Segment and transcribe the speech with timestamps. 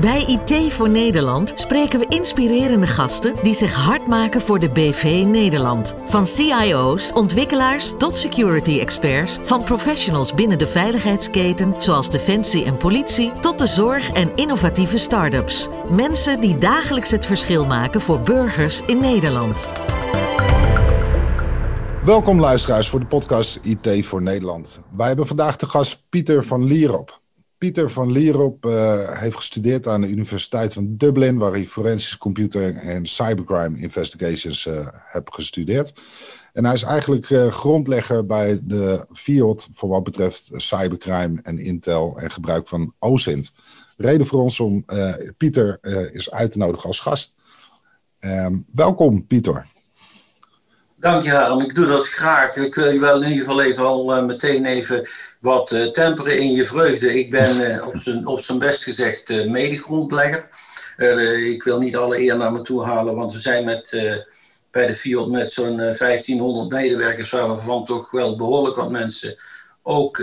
[0.00, 5.24] Bij IT voor Nederland spreken we inspirerende gasten die zich hard maken voor de BV
[5.26, 5.94] Nederland.
[6.06, 13.32] Van CIO's, ontwikkelaars tot security experts, van professionals binnen de veiligheidsketen zoals defensie en politie
[13.40, 15.68] tot de zorg en innovatieve start-ups.
[15.90, 19.68] Mensen die dagelijks het verschil maken voor burgers in Nederland.
[22.02, 24.80] Welkom luisteraars voor de podcast IT voor Nederland.
[24.96, 27.17] Wij hebben vandaag de gast Pieter van Lierop.
[27.58, 32.76] Pieter van Lierop uh, heeft gestudeerd aan de Universiteit van Dublin, waar hij Forensisch Computer
[32.76, 35.92] en Cybercrime Investigations uh, heeft gestudeerd.
[36.52, 42.18] En hij is eigenlijk uh, grondlegger bij de FIOD voor wat betreft cybercrime en intel
[42.18, 43.52] en gebruik van OSINT.
[43.96, 44.84] Reden voor ons om
[45.36, 45.78] Pieter
[46.12, 47.34] is uit te nodigen als gast.
[48.20, 49.66] Um, welkom, Pieter.
[51.00, 51.60] Dank je, Harm.
[51.60, 52.56] Ik doe dat graag.
[52.56, 55.08] Ik wil je wel in ieder geval even al uh, meteen even
[55.40, 57.18] wat uh, temperen in je vreugde.
[57.18, 60.48] Ik ben uh, op, zijn, best gezegd uh, medegrondlegger.
[61.52, 63.90] ik wil niet alle eer naar me toe halen, want we zijn met,
[64.70, 69.36] bij de FIOD met zo'n 1500 medewerkers, waar we van toch wel behoorlijk wat mensen
[69.82, 70.18] ook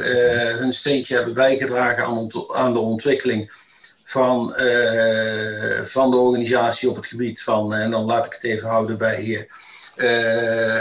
[0.55, 3.52] hun steentje hebben bijgedragen aan, aan de ontwikkeling
[4.03, 4.53] van,
[5.81, 9.23] van de organisatie op het gebied van, en dan laat ik het even houden bij
[9.23, 9.41] uh,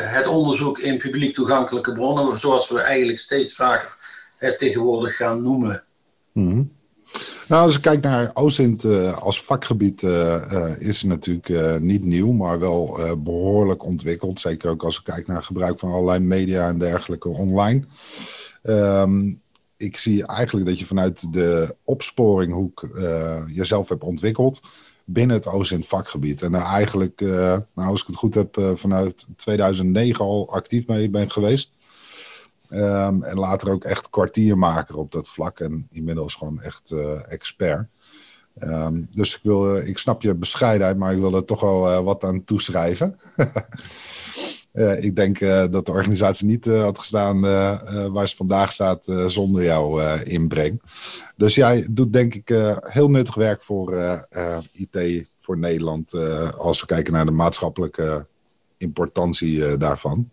[0.05, 3.97] het onderzoek in publiek toegankelijke bronnen, zoals we eigenlijk steeds vaker
[4.37, 5.85] het tegenwoordig gaan noemen.
[6.33, 6.73] -hmm.
[7.49, 12.33] Nou, als ik kijk naar OSINT uh, als vakgebied, uh, is het natuurlijk niet nieuw,
[12.33, 14.41] maar wel behoorlijk ontwikkeld.
[14.41, 17.83] Zeker ook als ik kijk naar gebruik van allerlei media en dergelijke online.
[18.63, 19.43] Um,
[19.77, 22.89] ik zie eigenlijk dat je vanuit de opsporinghoek
[23.47, 24.61] jezelf hebt ontwikkeld
[25.05, 26.43] binnen het OSINT vakgebied.
[26.43, 30.87] En daar eigenlijk, uh, nou, als ik het goed heb, uh, vanuit 2009 al actief
[30.87, 31.71] mee ben geweest.
[32.71, 35.61] Um, en later ook echt kwartiermaker op dat vlak.
[35.61, 37.89] En inmiddels gewoon echt uh, expert.
[38.63, 42.25] Um, dus ik, wil, ik snap je bescheidenheid, maar ik wil er toch wel wat
[42.25, 43.17] aan toeschrijven.
[44.75, 47.41] Uh, ik denk uh, dat de organisatie niet uh, had gestaan
[48.13, 50.83] waar ze vandaag staat zonder jouw inbreng.
[51.37, 52.49] Dus jij doet denk ik
[52.81, 53.95] heel nuttig werk voor
[54.73, 56.15] IT voor Nederland
[56.59, 58.27] als we kijken naar de maatschappelijke
[58.77, 60.31] importantie daarvan.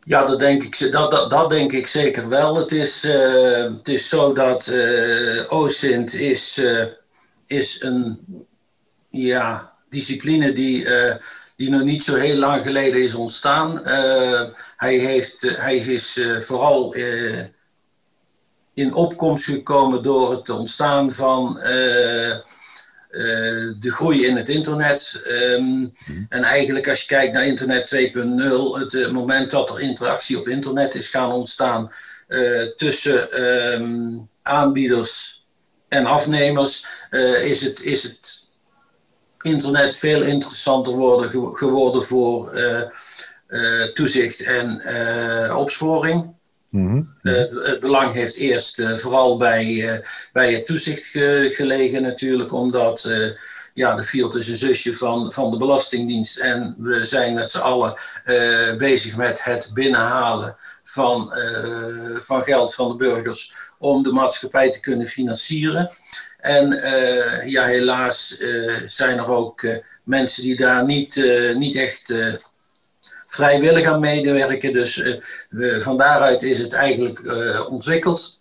[0.00, 2.56] Ja, dat denk ik, dat, dat, dat denk ik zeker wel.
[2.56, 4.72] Het is, het is zo dat
[5.48, 6.62] OSINT is,
[7.46, 8.20] is een
[9.10, 10.86] ja, discipline die
[11.62, 13.80] die nog niet zo heel lang geleden is ontstaan.
[13.86, 14.42] Uh,
[14.76, 16.94] hij, heeft, uh, hij is uh, vooral
[18.74, 21.58] in opkomst gekomen door het ontstaan van
[23.80, 25.22] de groei in het internet.
[25.28, 25.92] Um,
[26.28, 30.94] En eigenlijk als je kijkt naar internet 2.0, het moment dat er interactie op internet
[30.94, 31.92] is gaan ontstaan
[32.76, 35.44] tussen um, aanbieders
[35.88, 36.84] en afnemers,
[37.42, 38.41] is, het, is het
[39.42, 42.82] internet veel interessanter worden, geworden voor uh,
[43.48, 46.40] uh, toezicht en uh, opsporing.
[46.68, 47.14] Mm -hmm.
[47.22, 50.02] het belang heeft eerst vooral bij,
[50.32, 53.10] bij het toezicht ge gelegen natuurlijk, omdat
[53.74, 57.58] ja, de field is een zusje van, van de Belastingdienst en we zijn met z'n
[57.58, 57.94] allen
[58.76, 60.56] bezig met het binnenhalen
[60.92, 61.32] van,
[62.16, 65.90] van geld van de burgers om de maatschappij te kunnen financieren.
[66.38, 69.66] En uh, ja, helaas uh, zijn er ook
[70.02, 72.14] mensen die daar niet, niet echt
[73.26, 74.72] vrijwillig aan medewerken.
[74.72, 74.96] Dus
[75.48, 77.22] we, van daaruit is het eigenlijk
[77.68, 78.40] ontwikkeld.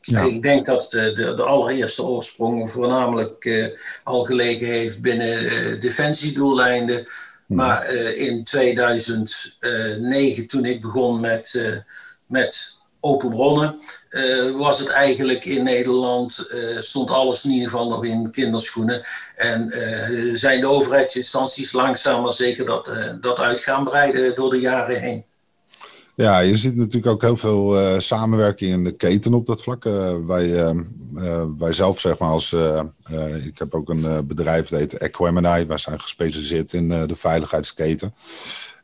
[0.00, 0.22] Ja.
[0.22, 3.70] Ik denk dat de, de, de allereerste oorsprong voornamelijk
[4.04, 7.06] al gelegen heeft binnen defensiedoeleinden.
[7.46, 11.60] Maar in 2009, toen ik begon met,
[12.26, 13.78] met open bronnen,
[14.10, 16.46] uh, was het eigenlijk in Nederland,
[16.78, 19.06] stond alles in ieder geval nog in kinderschoenen.
[19.36, 19.72] En
[20.34, 22.90] zijn de overheidsinstanties langzaam maar zeker dat,
[23.20, 25.24] dat uit gaan breiden door de jaren heen.
[26.16, 29.84] Ja, je ziet natuurlijk ook heel veel samenwerking in de keten op dat vlak.
[30.26, 30.74] wij,
[31.58, 32.52] wij zelf, zeg maar, als.
[33.44, 35.66] ik heb ook een bedrijf dat heet Equemini.
[35.66, 38.14] Wij zijn gespecialiseerd in de veiligheidsketen.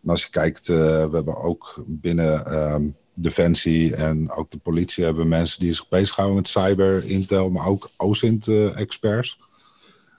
[0.03, 5.29] En als je kijkt, we hebben ook binnen ehm, Defensie en ook de politie hebben
[5.29, 9.39] mensen die zich bezighouden met cyber, Intel, maar ook OSINT-experts.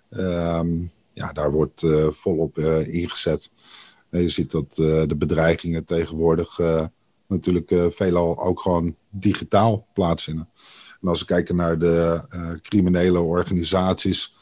[0.09, 2.57] Um, ja, daar wordt volop
[2.88, 3.51] ingezet.
[4.09, 6.59] Je ziet dat de bedreigingen tegenwoordig
[7.27, 10.49] natuurlijk veelal ook gewoon digitaal plaatsvinden.
[11.01, 12.21] En als we kijken naar de
[12.61, 14.35] criminele organisaties,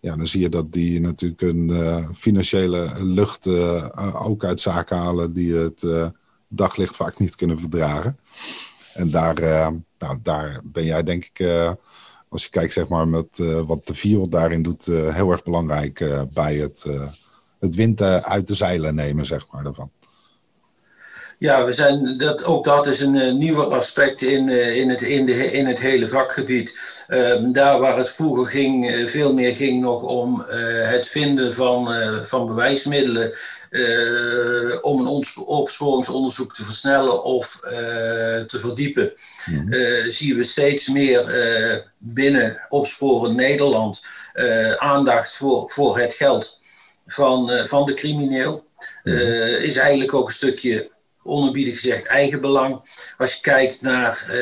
[0.00, 3.48] ja, dan zie je dat die natuurlijk een financiële lucht
[4.14, 5.86] ook uit zaken halen die het
[6.48, 8.18] daglicht vaak niet kunnen verdragen.
[8.94, 9.40] En daar,
[9.98, 11.46] nou, daar ben jij denk ik
[12.28, 16.54] als je kijkt zeg maar, met wat de wereld daarin doet, heel erg belangrijk bij
[16.54, 16.86] het,
[17.58, 19.90] het wind uit de zeilen nemen, zeg maar, daarvan.
[21.38, 25.02] Ja, we zijn, dat, ook dat is een uh, nieuwer aspect in, uh, in, het,
[25.02, 26.78] in, de, in het hele vakgebied.
[27.08, 30.44] Uh, daar waar het vroeger ging, uh, veel meer ging nog om
[30.84, 31.94] het vinden van,
[32.24, 33.34] van bewijsmiddelen.
[34.80, 37.58] om een opsporingsonderzoek te versnellen of
[38.46, 39.12] te verdiepen.
[39.46, 40.10] Mm -hmm.
[40.10, 41.24] zien we steeds meer
[41.98, 44.02] binnen Opsporen Nederland
[44.78, 46.60] aandacht voor, voor het geld
[47.06, 48.64] van, van de crimineel.
[49.04, 49.20] Mm -hmm.
[49.56, 50.92] is eigenlijk ook een stukje
[51.24, 52.80] onerbiedig gezegd eigenbelang.
[53.18, 54.34] Als je kijkt naar uh,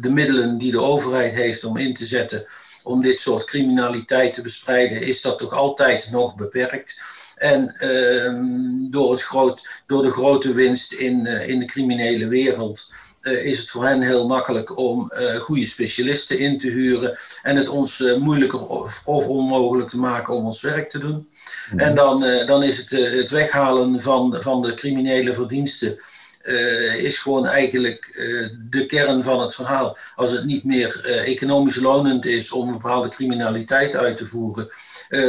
[0.00, 2.46] de middelen die de overheid heeft om in te zetten
[2.82, 7.00] om dit soort criminaliteit te bestrijden, is dat toch altijd nog beperkt.
[7.36, 12.92] En uh, door, het groot, door de grote winst in, uh, in de criminele wereld
[13.26, 18.04] is het voor hen heel makkelijk om goede specialisten in te huren en het ons
[18.18, 21.28] moeilijker of, of, onmogelijk te maken om ons werk te doen.
[21.70, 21.78] Mhm.
[21.78, 25.98] En dan, dan is het, het weghalen van, van de criminele verdiensten
[26.46, 29.96] uh, is gewoon eigenlijk uh, de kern van het verhaal.
[30.16, 34.68] Als het niet meer uh, economisch lonend is om een bepaalde criminaliteit uit te voeren,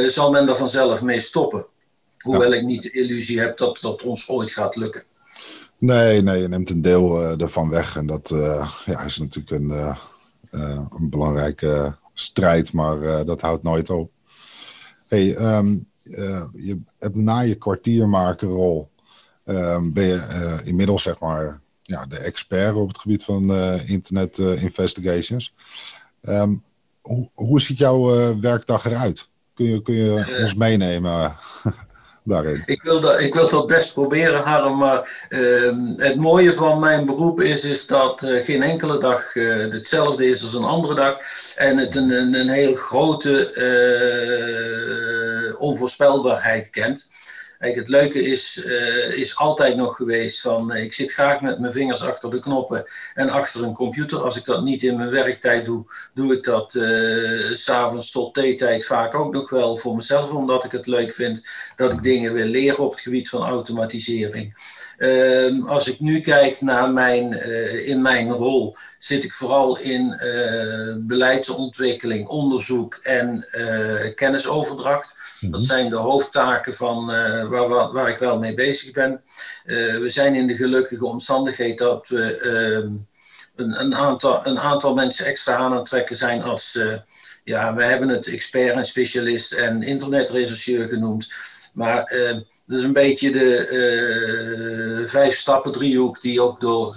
[0.06, 1.66] zal men er vanzelf mee stoppen.
[2.18, 5.02] Hoewel ik niet de illusie heb dat dat ons ooit gaat lukken.
[5.78, 7.96] Nee, nee, je neemt een deel ervan weg.
[7.96, 8.28] En dat
[8.84, 9.96] ja, is natuurlijk een,
[10.50, 14.10] een belangrijke strijd, maar dat houdt nooit op.
[15.08, 15.86] Hey, um,
[16.52, 18.90] je hebt na je kwartiermakerrol
[19.48, 23.88] Ehm, ben je eh, inmiddels zeg maar ja, de expert op het gebied van eh,
[23.88, 25.54] internet eh, investigations.
[26.22, 26.54] Ehm,
[27.00, 28.00] hoe, hoe ziet jouw
[28.40, 29.28] werkdag eruit?
[29.54, 31.36] Kun je, kun je ons meenemen
[32.66, 34.78] Ik wil, dat, ik wil dat best proberen, Harm.
[34.78, 39.32] Maar ehm, het mooie van mijn beroep is, is dat geen enkele dag
[39.70, 41.18] hetzelfde is als een andere dag.
[41.56, 43.52] En het een, een, een heel grote
[45.58, 47.08] onvoorspelbaarheid kent.
[47.58, 51.72] Het leuke is, uh, is altijd nog geweest van uh, ik zit graag met mijn
[51.72, 52.84] vingers achter de knoppen
[53.14, 54.22] en achter een computer.
[54.22, 55.84] Als ik dat niet in mijn werktijd doe,
[56.14, 60.72] doe ik dat uh, s'avonds tot theetijd vaak ook nog wel voor mezelf, omdat ik
[60.72, 64.54] het leuk vind dat ik dingen wil leren op het gebied van automatisering.
[64.98, 67.32] Ehm, als ik nu kijk naar mijn,
[67.84, 70.20] in mijn rol, zit ik vooral in
[70.98, 73.46] beleidsontwikkeling, onderzoek en
[74.14, 75.14] kennisoverdracht.
[75.40, 75.60] Dat mhm.
[75.60, 79.22] zijn de hoofdtaken van, uh, waar, waar, ik wel mee bezig ben.
[79.64, 82.90] We zijn in de gelukkige omstandigheid dat we uh,
[83.58, 86.94] een, een, aantal, een aantal mensen extra aan het trekken zijn als, eh,
[87.44, 91.32] ja, we hebben het expert en specialist en internetrechercheur genoemd.
[91.72, 92.12] Maar
[92.68, 96.94] dat is een beetje de vijf stappen driehoek die ook door,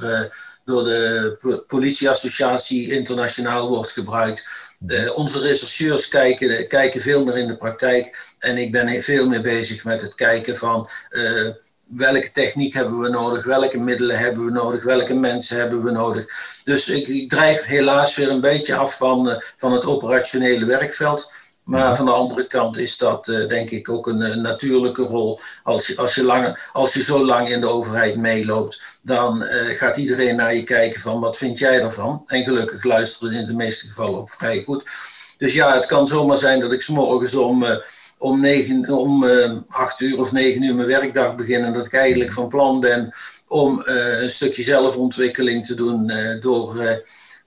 [0.65, 7.57] door de politieassociatie internationaal wordt gebruikt uh, onze rechercheurs kijken, kijken veel meer in de
[7.57, 8.33] praktijk.
[8.39, 11.50] En ik ben veel meer bezig met het kijken van uh,
[11.83, 16.25] welke techniek hebben we nodig, welke middelen hebben we nodig, welke mensen hebben we nodig.
[16.63, 21.31] Dus ik, ik drijf helaas weer een beetje af van, uh, van het operationele werkveld.
[21.71, 25.39] Maar van de andere kant is dat uh, denk ik ook een, een, natuurlijke rol.
[25.63, 29.77] Als je, als, je lang, als je zo lang in de overheid meeloopt, dan uh,
[29.77, 32.23] gaat iedereen naar je kijken van wat vind jij ervan?
[32.25, 34.89] En gelukkig luisteren in de meeste gevallen ook vrij goed.
[35.38, 37.75] Dus ja, het kan zomaar zijn dat ik s morgens om, uh,
[38.17, 39.25] om, negen, om
[39.69, 41.63] acht uur of negen uur mijn werkdag begin.
[41.63, 43.13] En dat ik eigenlijk van plan ben
[43.48, 47.01] om een stukje zelfontwikkeling te doen door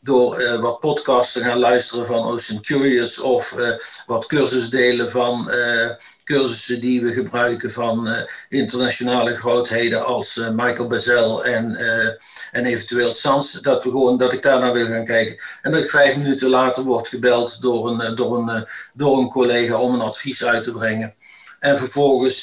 [0.04, 3.68] door uh, wat podcasts te gaan luisteren van Ocean Curious of uh,
[4.06, 5.90] wat cursusdelen van uh,
[6.25, 11.76] cursussen die we gebruiken van internationale grootheden als Michael Bezel en,
[12.52, 13.52] en eventueel Sans.
[13.52, 15.37] Dat, we gewoon, dat ik daar naar wil gaan kijken.
[15.62, 19.76] En dat ik vijf minuten later word gebeld door een, door een, door een collega
[19.76, 21.14] om een advies uit te brengen.
[21.61, 22.42] En vervolgens.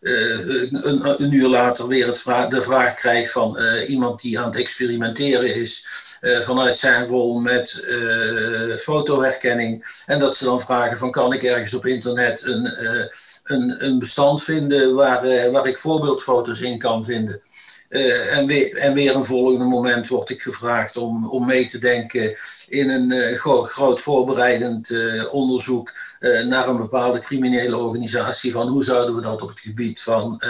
[0.00, 5.54] een, een, uur later weer het de vraag krijg van iemand die aan het experimenteren
[5.54, 5.84] is.
[6.22, 10.02] Eh, vanuit zijn rol met uh, fotoherkenning.
[10.06, 13.04] En dat ze dan vragen van kan ik ergens op internet een, uh,
[13.44, 17.42] een, een bestand vinden waar, waar ik voorbeeldfoto's in kan vinden.
[17.88, 22.36] en, weer, en weer een volgende moment word ik gevraagd om, om mee te denken
[22.68, 24.90] in een gro groot voorbereidend
[25.30, 30.42] onderzoek naar een bepaalde criminele organisatie van hoe zouden we dat op het gebied van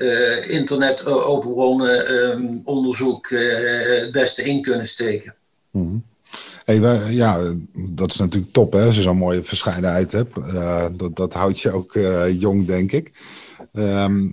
[0.00, 5.34] uh, internet uh, open bronnen um, onderzoek uh, het beste in kunnen steken.
[5.70, 6.04] -hmm.
[6.64, 7.40] Hey, ja,
[7.72, 10.34] dat is natuurlijk top hè, als je zo'n mooie verscheidenheid hebt.
[10.98, 11.98] dat, dat houdt je ook
[12.38, 13.12] jong, denk ik.
[13.72, 14.32] Um,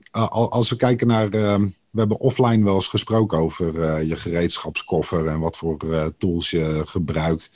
[0.49, 5.57] als we kijken naar, we hebben offline wel eens gesproken over je gereedschapskoffer en wat
[5.57, 5.77] voor
[6.17, 7.49] tools je gebruikt.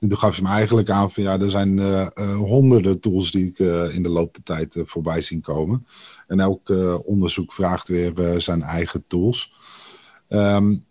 [0.00, 1.80] En toen gaf ze me eigenlijk aan van ja, er zijn
[2.36, 3.58] honderden tools die ik
[3.94, 5.86] in de loop der tijd voorbij zien komen.
[6.30, 6.68] En elk
[7.04, 9.52] onderzoek vraagt weer zijn eigen tools.
[10.28, 10.84] Um,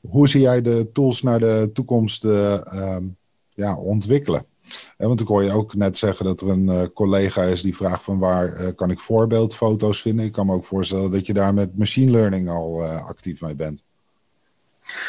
[0.00, 2.96] hoe zie jij de tools naar de toekomst uh,
[3.48, 4.46] ja, ontwikkelen?
[4.96, 8.18] want ik hoor je ook net zeggen dat er een collega is die vraagt van
[8.18, 10.24] waar kan ik voorbeeldfoto's vinden.
[10.24, 13.84] Ik kan me ook voorstellen dat je daar met machine learning al actief mee bent.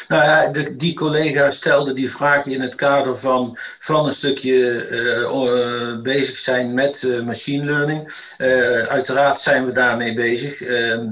[0.08, 6.00] Nou ja, de, die collega stelde die vraag in het kader van, van een stukje
[6.03, 8.13] bezig zijn met machine learning.
[8.88, 10.62] uiteraard zijn we daarmee bezig.
[10.62, 11.12] Ehm,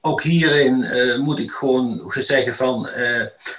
[0.00, 0.86] ook hierin
[1.20, 2.82] moet ik gewoon zeggen van,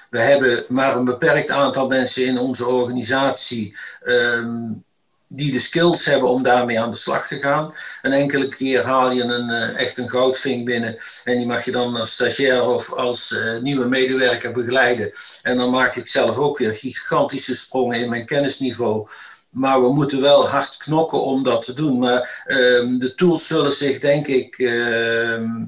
[0.09, 4.84] we hebben maar een beperkt aantal mensen in onze organisatie um,
[5.35, 7.73] die de skills hebben om daarmee aan de slag te gaan.
[8.01, 11.71] Een enkele keer haal je een, uh, echt een goudvink binnen en die mag je
[11.71, 15.11] dan als stagiair of als nieuwe medewerker begeleiden.
[15.41, 19.07] En dan maak ik zelf ook weer gigantische sprongen in mijn kennisniveau.
[19.55, 21.99] Maar we moeten wel hard knokken om dat te doen.
[21.99, 25.65] Maar ehm, de tools zullen zich denk ik ehm,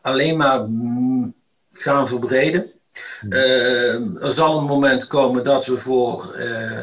[0.00, 1.34] alleen maar mm,
[1.72, 2.72] gaan verbreden.
[3.20, 3.32] Hmm.
[3.32, 6.80] Eh, er zal een moment komen dat we voor uh,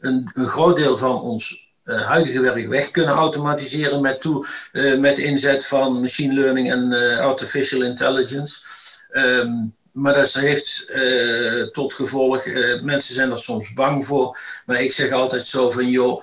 [0.00, 4.46] een, een, groot deel van ons uh, huidige werk weg kunnen automatiseren met, toe,
[4.98, 8.60] met inzet van machine learning en artificial intelligence.
[9.10, 10.86] Um, maar dat heeft
[11.72, 12.44] tot gevolg,
[12.82, 16.22] mensen zijn er soms bang voor, maar ik zeg altijd zo van joh,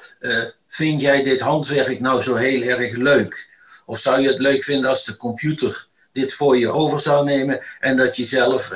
[0.67, 3.49] vind jij dit handwerk nou zo heel erg leuk?
[3.85, 7.59] Of zou je het leuk vinden als de computer dit voor je over zou nemen
[7.79, 8.71] en dat je zelf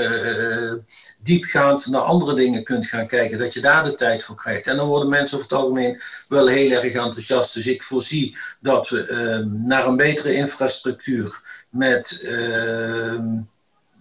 [1.23, 4.67] diepgaand naar andere dingen kunt gaan kijken, dat je daar de tijd voor krijgt.
[4.67, 7.53] En dan worden mensen over het algemeen wel heel erg enthousiast.
[7.53, 13.19] Dus ik voorzie dat we uh, naar een betere infrastructuur met uh,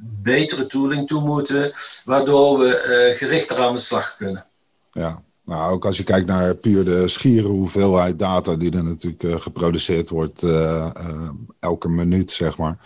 [0.00, 1.72] betere tooling toe moeten,
[2.04, 4.46] waardoor we gerichter aan de slag kunnen.
[4.92, 9.42] Ja, nou, ook als je kijkt naar puur de schiere hoeveelheid data die er natuurlijk
[9.42, 10.46] geproduceerd wordt
[11.60, 12.78] elke minuut, zeg maar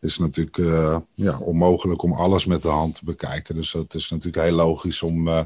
[0.00, 3.54] is natuurlijk uh, ja, onmogelijk om alles met de hand te bekijken.
[3.54, 5.42] Dus het is natuurlijk heel logisch om uh,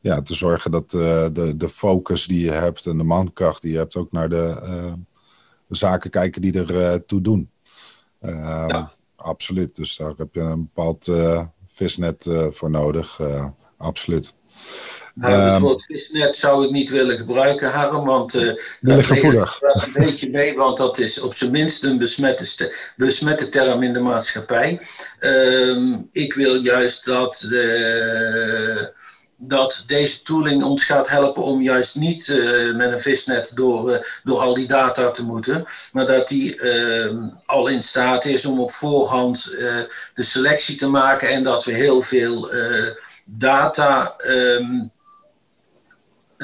[0.00, 3.72] ja, te zorgen dat uh, de, de focus die je hebt en de mankracht die
[3.72, 4.60] je hebt ook naar de,
[5.66, 7.50] de zaken kijken die er toe doen.
[8.20, 8.92] Ja.
[9.16, 9.76] Absoluut.
[9.76, 11.10] Dus daar heb je een bepaald
[11.66, 13.20] visnet voor nodig.
[13.76, 14.34] absoluut.
[15.20, 19.60] Het ehm, woord visnet zou ik niet willen gebruiken, Harm, want uh, dat gevoelig.
[19.60, 24.00] een beetje mee, want dat is op zijn minst een besmette, besmette term in de
[24.00, 24.80] maatschappij.
[25.20, 27.48] Uh, ik wil juist dat,
[29.36, 34.38] dat deze tooling ons gaat helpen om juist niet uh, met een visnet door, door
[34.38, 38.72] al die data te moeten, maar dat die ehm, al in staat is om op
[38.72, 39.44] voorhand
[40.14, 42.50] de selectie te maken en dat we heel veel
[43.24, 44.92] data um,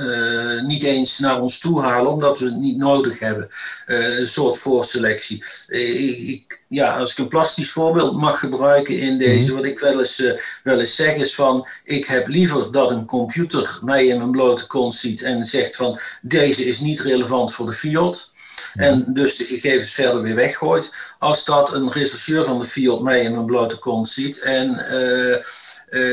[0.01, 3.49] uh, niet eens naar ons toe halen, omdat we het niet nodig hebben.
[3.87, 5.45] Uh, een soort voorselectie.
[5.69, 9.61] Uh, ik, ja, als ik een plastisch voorbeeld mag gebruiken in deze, mhm.
[9.61, 10.25] wat ik wel eens,
[10.63, 14.67] wel eens zeg, is van: ik heb liever dat een computer mij in mijn blote
[14.67, 18.33] kont ziet en zegt van: deze is niet relevant voor de field.
[18.75, 20.91] En dus de gegevens verder weer weggooit.
[21.19, 24.87] Als dat een rechercheur van de field mij in mijn blote kont ziet en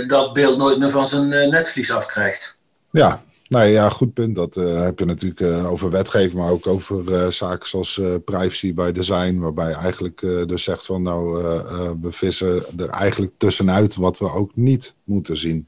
[0.07, 2.55] dat beeld nooit meer van zijn netvlies afkrijgt.
[2.91, 4.35] Ja, nou ja, goed punt.
[4.35, 8.73] Dat uh, heb je natuurlijk uh, over wetgeving, maar ook over uh, zaken zoals privacy
[8.73, 9.37] bij design.
[9.37, 11.43] Waarbij je eigenlijk dus zegt van nou,
[12.01, 15.67] we vissen er eigenlijk tussenuit wat we ook niet moeten zien.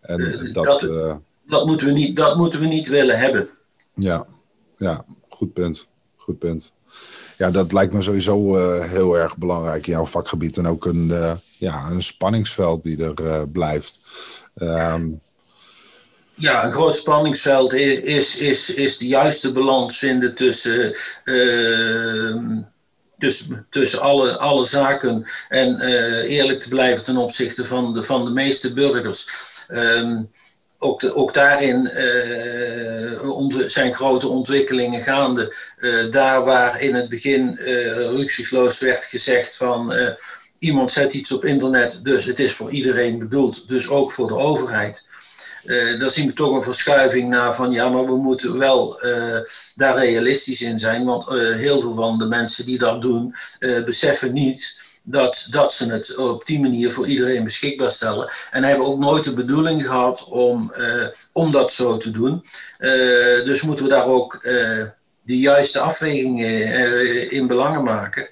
[0.00, 3.48] En dat, dat, dat, moeten we niet, dat moeten we niet willen hebben.
[3.94, 4.26] Ja,
[4.78, 5.88] ja goed punt.
[6.16, 6.72] Goed punt.
[7.38, 10.56] Ja, dat lijkt me sowieso heel erg belangrijk in jouw vakgebied.
[10.56, 11.12] En ook een,
[11.58, 14.00] ja, een spanningsveld die er blijft.
[14.54, 15.20] Um,
[16.40, 22.36] ja, een groot spanningsveld is, is, is, is de juiste balans vinden tussen, uh,
[23.18, 28.24] tussen, tussen alle, alle zaken en uh, eerlijk te blijven ten opzichte van de, van
[28.24, 29.26] de meeste burgers.
[29.68, 30.30] Um,
[30.78, 35.54] ook, de, ook daarin uh, zijn grote ontwikkelingen gaande.
[36.10, 39.94] Daar waar in het begin uh, werd gezegd van
[40.58, 44.36] iemand zet iets op internet, dus het is voor iedereen bedoeld, dus ook voor de
[44.36, 45.04] overheid.
[45.64, 49.38] Uh, dan zien we toch een verschuiving naar van ja, maar we moeten wel uh,
[49.74, 51.04] daar realistisch in zijn.
[51.04, 53.34] Want uh, heel veel van de mensen die dat doen,
[53.84, 58.30] beseffen niet dat, dat ze het op die manier voor iedereen beschikbaar stellen.
[58.50, 60.72] En hebben ook nooit de bedoeling gehad om,
[61.32, 62.44] om dat zo te doen.
[63.44, 64.42] dus moeten we daar ook
[65.22, 68.28] de juiste afwegingen in belangen maken.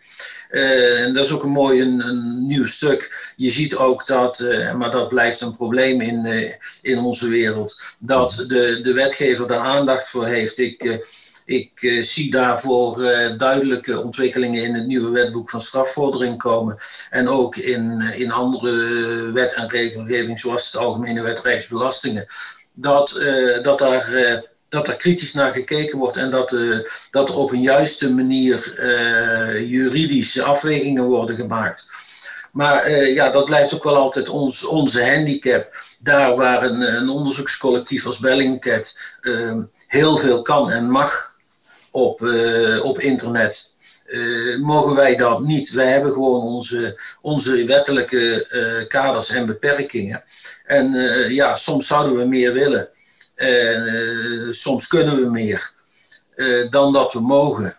[0.50, 3.32] En dat is ook een mooi een, een, nieuw stuk.
[3.36, 4.44] Je ziet ook dat,
[4.76, 6.52] maar dat blijft een probleem in,
[6.82, 10.58] in onze wereld, dat de, de wetgever daar aandacht voor heeft.
[10.58, 11.00] Ik,
[11.44, 12.96] ik zie daarvoor
[13.36, 16.78] duidelijke ontwikkelingen in het nieuwe wetboek van strafvordering komen.
[17.10, 22.26] En ook in, in andere wet en regelgeving, zoals de Algemene Wet Rijksbelastingen.
[22.72, 23.20] Dat,
[23.62, 26.56] dat, daar, dat er kritisch naar gekeken wordt en dat,
[27.10, 28.82] dat er op een juiste manier
[29.66, 31.87] juridische afwegingen worden gemaakt.
[32.52, 35.75] Maar ja, dat blijft ook wel altijd ons, onze handicap.
[35.98, 38.94] Daar waar een, een onderzoekscollectief als Bellingcat
[39.87, 41.37] heel veel kan en mag
[41.90, 42.20] op,
[42.82, 43.70] op internet.
[44.60, 45.70] Mogen wij dat niet.
[45.70, 48.46] Wij hebben gewoon onze, onze wettelijke
[48.88, 50.22] kaders en beperkingen.
[50.64, 50.92] En
[51.28, 52.88] ja, soms zouden we meer willen.
[54.50, 55.73] Soms kunnen we meer
[56.71, 57.76] dan dat we mogen.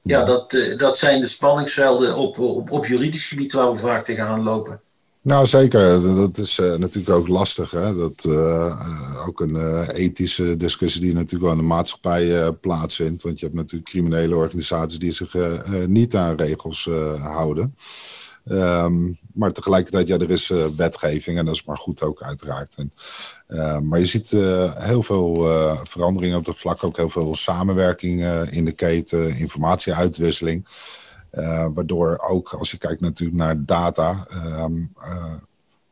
[0.00, 4.42] Ja, dat, dat zijn de spanningsvelden op, op, op juridisch gebied waar we vaak tegenaan
[4.42, 4.80] lopen.
[5.22, 6.02] Nou, zeker.
[6.16, 7.70] Dat is uh, natuurlijk ook lastig.
[7.70, 7.96] Hè?
[7.96, 13.22] Dat uh, ook een uh, ethische discussie die natuurlijk wel in de maatschappij plaatsvindt.
[13.22, 15.36] Want je hebt natuurlijk criminele organisaties die zich
[15.86, 16.88] niet aan regels
[17.20, 17.74] houden.
[18.44, 22.76] Um, maar tegelijkertijd, ja, er is wetgeving en dat is maar goed ook uiteraard.
[22.76, 22.92] En,
[23.88, 24.30] maar je ziet
[24.78, 25.34] heel veel
[25.82, 30.66] veranderingen op dat vlak, ook heel veel samenwerking in de keten, informatieuitwisseling.
[31.74, 34.66] Waardoor ook als je kijkt natuurlijk naar data, uh,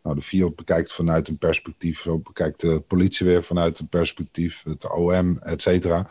[0.02, 4.62] nou, de field bekijkt vanuit een perspectief, zo bekijkt de politie weer vanuit een perspectief,
[4.64, 6.08] het OM, et cetera.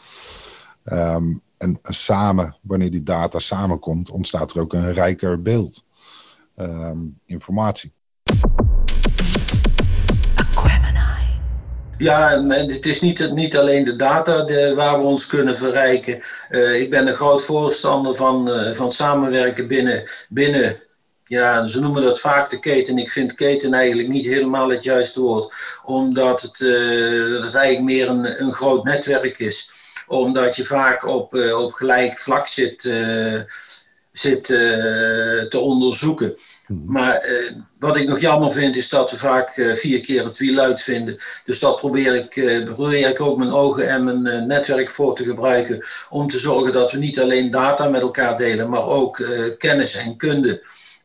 [0.86, 5.86] Um, en, en, samen, wanneer die data samenkomt, ontstaat er ook een rijker beeld,
[7.26, 7.94] informatie.
[12.00, 16.22] Ja, het is niet, niet alleen de data de, waar we ons kunnen verrijken.
[16.50, 20.82] Uh, ik ben een groot voorstander van, uh, van samenwerken binnen, binnen
[21.24, 22.98] ja, ze noemen dat vaak de keten.
[22.98, 28.10] Ik vind keten eigenlijk niet helemaal het juiste woord, omdat het, uh, dat eigenlijk meer
[28.10, 29.70] een, een groot netwerk is.
[30.08, 32.84] Omdat je vaak op, op gelijk vlak zit,
[34.20, 36.36] zit te onderzoeken.
[36.70, 36.92] Mhm.
[36.92, 40.38] Maar eh, wat ik nog jammer vind, is dat we vaak eh, vier keer het
[40.38, 41.18] wiel uitvinden.
[41.46, 45.16] Dus dat probeer ik, eh, probeer ik ook mijn ogen en mijn eh, netwerk voor
[45.16, 45.86] te gebruiken.
[46.10, 49.96] Om te zorgen dat we niet alleen data met elkaar delen, maar ook eh, kennis
[49.96, 50.64] en kunde.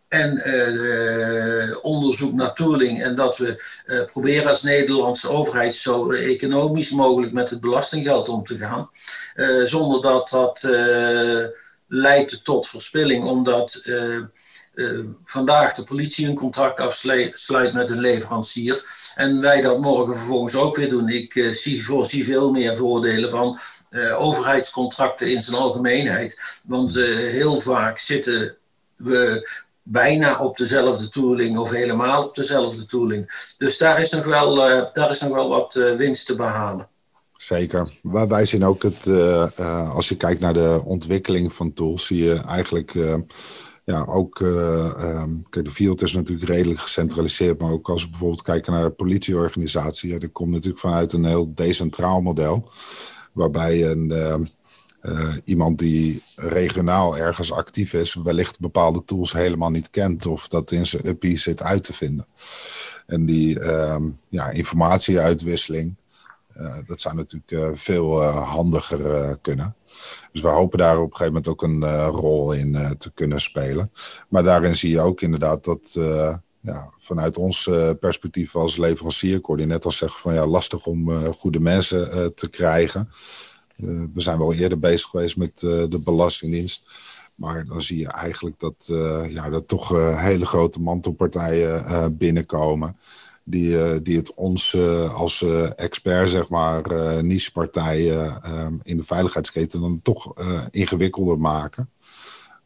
[0.08, 3.02] En eh, onderzoek naar tooling.
[3.02, 3.64] En dat we
[4.12, 8.90] proberen als Nederlandse overheid zo economisch mogelijk met het belastinggeld om te gaan.
[9.66, 10.62] zonder dat dat
[11.94, 13.24] leidt tot verspilling.
[13.24, 14.18] Omdat uh,
[15.24, 20.76] vandaag de politie een contract afsluit met een leverancier en wij dat morgen vervolgens ook
[20.76, 21.08] weer doen.
[21.08, 23.58] Ik uh, zie, voorzie veel meer voordelen van
[24.16, 26.60] overheidscontracten in zijn algemeenheid.
[26.64, 28.56] Want heel vaak zitten
[28.96, 29.48] we
[29.82, 33.52] bijna op dezelfde tooling of helemaal op dezelfde tooling.
[33.56, 34.54] Dus daar is nog wel,
[34.92, 36.88] daar is nog wel wat winst te behalen.
[37.44, 37.92] Zeker.
[38.02, 39.06] Wij zien ook het,
[39.92, 42.94] als je kijkt naar de ontwikkeling van tools, zie je eigenlijk
[43.84, 48.42] ja, ook uh, um, de field is natuurlijk redelijk gecentraliseerd, maar ook als we bijvoorbeeld
[48.42, 52.70] kijken naar de politieorganisatie, ja, dat komt natuurlijk vanuit een heel decentraal model,
[53.32, 54.12] waarbij een,
[55.02, 60.70] uh, iemand die regionaal ergens actief is, wellicht bepaalde tools helemaal niet kent of dat
[60.70, 62.26] in zijn uppie zit uit te vinden.
[63.06, 63.96] En die uh,
[64.28, 65.94] ja, informatieuitwisseling,
[66.86, 69.76] dat zou natuurlijk veel handiger kunnen.
[70.32, 73.92] Dus we hopen daar op een gegeven moment ook een rol in te kunnen spelen.
[74.28, 75.98] Maar daarin zie je ook inderdaad dat
[76.60, 81.32] ja, vanuit ons perspectief als leverancier, ik hoorde net al zeggen van ja, lastig om
[81.32, 83.10] goede mensen te krijgen.
[83.76, 86.82] we zijn wel eerder bezig geweest met de Belastingdienst.
[87.34, 88.84] Maar dan zie je eigenlijk dat,
[89.28, 89.88] ja, dat toch
[90.18, 92.96] hele grote mantelpartijen binnenkomen
[93.44, 96.82] die, eh, die het ons eh, als eh, expert, zeg maar,
[97.24, 100.32] niche-partijen ehm, in de veiligheidsketen dan toch
[100.70, 101.90] ingewikkelder maken.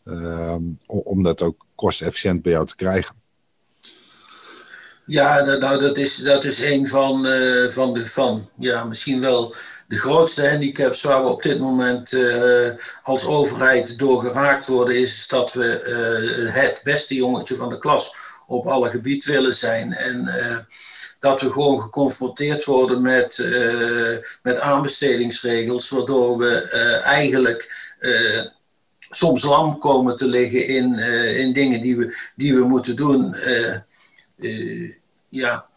[0.05, 3.15] Ehm, om dat ook kostefficiënt bij jou te krijgen.
[5.07, 7.27] Ja, nou, dat, is, dat is een van,
[7.71, 9.55] van de van, ja, misschien wel
[9.89, 12.17] de grootste handicaps waar we op dit moment
[13.03, 18.15] als overheid door geraakt worden, is dat we het beste jongetje van de klas
[18.49, 19.93] op alle gebieden willen zijn.
[19.93, 20.57] En uh,
[21.21, 27.97] dat we gewoon geconfronteerd worden met, uh, met aanbestedingsregels, waardoor we uh, eigenlijk
[29.11, 30.99] soms lam komen te liggen in,
[31.39, 33.37] in dingen die we, die we moeten doen.
[35.29, 35.68] ja.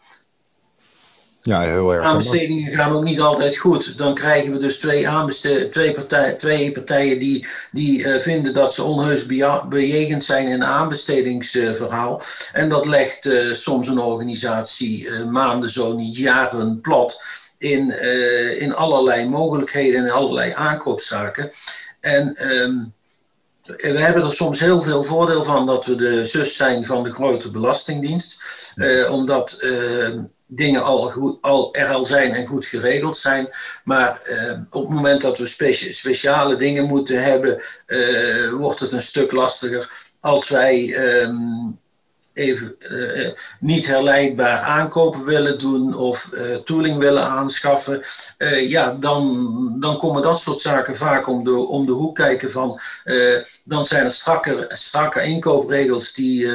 [1.44, 2.04] Ja, heel erg.
[2.04, 3.98] Aanbestedingen gaan ook niet altijd goed.
[3.98, 5.08] Dan krijgen we dus twee,
[5.70, 9.26] twee, partijen, twee partijen die, die uh, vinden dat ze onheus
[9.68, 12.22] bejegend zijn in een aanbestedingsverhaal.
[12.52, 17.24] en dat legt uh, soms een organisatie uh, maanden, zo niet jaren plat.
[17.58, 18.00] In,
[18.58, 21.50] in allerlei mogelijkheden en allerlei aankoopzaken.
[22.00, 22.92] En um,
[23.62, 27.10] we hebben er soms heel veel voordeel van dat we de zus zijn van de
[27.10, 28.42] grote belastingdienst.
[29.10, 30.18] omdat ehm,
[30.54, 33.48] dingen al, goed, al er al zijn en goed geregeld zijn.
[33.84, 39.02] Maar eh, op het moment dat we speciale dingen moeten hebben, uh, wordt het een
[39.02, 41.80] stuk lastiger als wij um,
[42.32, 46.30] even uh, niet herleidbaar aankopen willen doen of
[46.64, 48.02] tooling willen aanschaffen.
[48.66, 52.80] ja, dan, dan komen dat soort zaken vaak om de, om de hoek kijken van.
[53.64, 56.48] dan zijn er strakke, strakke inkoopregels die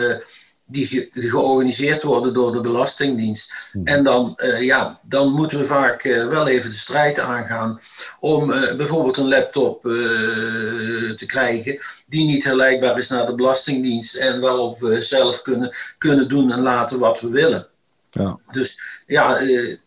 [0.67, 3.69] die, georganiseerd worden door de Belastingdienst.
[3.71, 3.85] Hmm.
[3.85, 7.79] En dan, uh, ja, dan moeten we vaak uh, wel even de strijd aangaan
[8.19, 14.39] om uh, bijvoorbeeld een laptop te krijgen die niet herleidbaar is naar de Belastingdienst en
[14.39, 17.67] waarop we zelf kunnen, kunnen doen en laten wat we willen.
[18.09, 18.39] Ja.
[18.51, 19.39] Dus ja,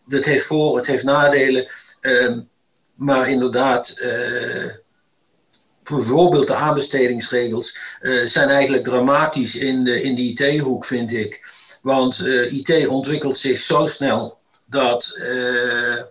[0.07, 1.67] dat heeft voor, het heeft nadelen.
[2.01, 2.39] Ehm,
[2.95, 3.95] maar inderdaad,
[5.91, 11.49] bijvoorbeeld de aanbestedingsregels, uh, zijn eigenlijk dramatisch in de, in de IT-hoek, vind ik.
[11.81, 16.01] Want uh, IT ontwikkelt zich zo snel dat uh,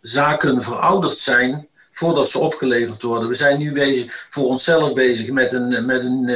[0.00, 3.28] zaken verouderd zijn voordat ze opgeleverd worden.
[3.28, 6.30] We zijn nu bezig, voor onszelf bezig met een, met een,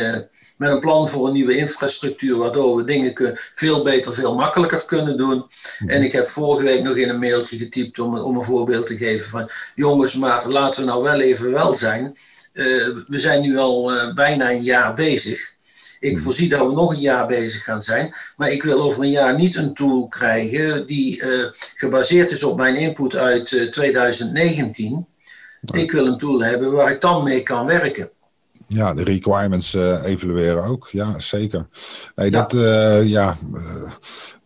[0.56, 5.16] met een plan voor een nieuwe infrastructuur, waardoor we dingen veel beter, veel makkelijker kunnen
[5.16, 5.46] doen.
[5.78, 5.90] Mhm.
[5.90, 8.96] En ik heb vorige week nog in een mailtje getypt om, om een voorbeeld te
[8.96, 12.16] geven van, jongens, maar laten we nou wel even wel zijn.
[12.56, 12.64] Eh,
[13.06, 15.54] we zijn nu al eh, bijna een jaar bezig.
[16.00, 16.22] Ik mhm.
[16.22, 18.14] voorzie dat we nog een jaar bezig gaan zijn.
[18.36, 22.56] Maar ik wil over een jaar niet een tool krijgen die uh, gebaseerd is op
[22.56, 25.06] mijn input uit uh, 2019.
[25.72, 28.10] Ik wil een tool hebben waar ik dan mee kan werken.
[28.68, 30.88] Ja, de requirements uh, evalueren ook.
[30.90, 31.66] Ja, zeker.
[32.14, 32.52] Nee, dat,
[33.04, 33.38] ja,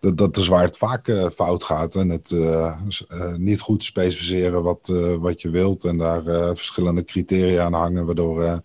[0.01, 1.95] dat, dat is waar het vaak uh, fout gaat.
[1.95, 2.77] En het uh,
[3.13, 5.85] uh, niet goed specificeren wat, wat je wilt.
[5.85, 6.23] En daar
[6.57, 8.07] verschillende criteria aan hangen.
[8.07, 8.63] Waardoor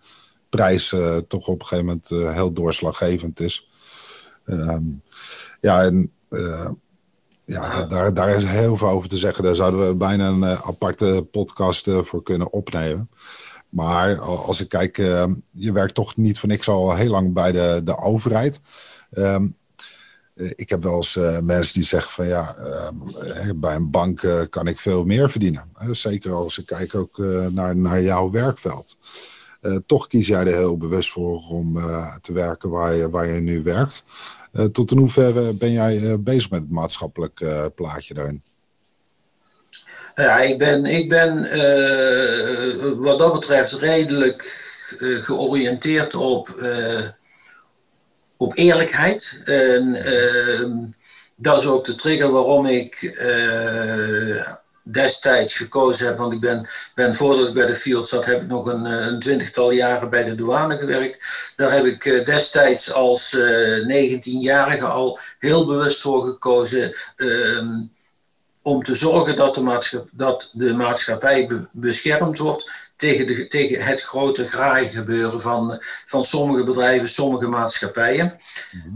[0.49, 0.95] prijs
[1.27, 3.69] toch op een gegeven moment heel doorslaggevend is.
[4.45, 4.83] Ehm,
[5.61, 6.11] ja, en
[7.45, 9.43] ja, daar, daar is heel veel over te zeggen.
[9.43, 13.09] Daar zouden we bijna een aparte podcast voor kunnen opnemen.
[13.69, 14.97] Maar als ik kijk,
[15.51, 18.61] je werkt toch niet voor niks al heel lang bij de, de overheid.
[19.11, 19.64] Um, eh,
[20.35, 24.41] ik heb wel eens uh, mensen die zeggen van ja, uh, bij een bank uh,
[24.49, 25.71] kan ik veel meer verdienen.
[25.91, 27.17] zeker als ik kijk ook
[27.51, 28.97] naar, naar jouw werkveld.
[29.85, 31.79] toch kies jij er heel bewust voor om
[32.21, 34.03] te werken waar je, waar je nu werkt.
[34.71, 37.45] tot in hoeverre ben jij bezig met het maatschappelijk
[37.75, 38.41] plaatje daarin?
[40.15, 41.41] Ja, ik ben, ik ben
[42.99, 44.73] wat dat betreft redelijk
[45.19, 46.49] georiënteerd op
[48.37, 49.39] op eerlijkheid.
[49.45, 50.69] Uh,
[51.35, 54.47] dat is ook de trigger waarom ik uh,
[54.83, 56.17] destijds gekozen heb.
[56.17, 59.05] Want ik ben, ben voordat ik bij de Field zat, heb ik nog een, eh,
[59.05, 61.53] een twintigtal jaren bij de douane gewerkt.
[61.55, 66.95] Daar heb ik uh, destijds als 19-jarige al heel bewust voor gekozen.
[67.15, 67.81] Ehm,
[68.61, 74.01] om te zorgen dat de, maatschappij, dat de maatschappij beschermd wordt tegen, de, tegen het
[74.01, 78.35] grote graaigebeuren van, van sommige bedrijven, sommige maatschappijen.
[78.71, 78.93] Mm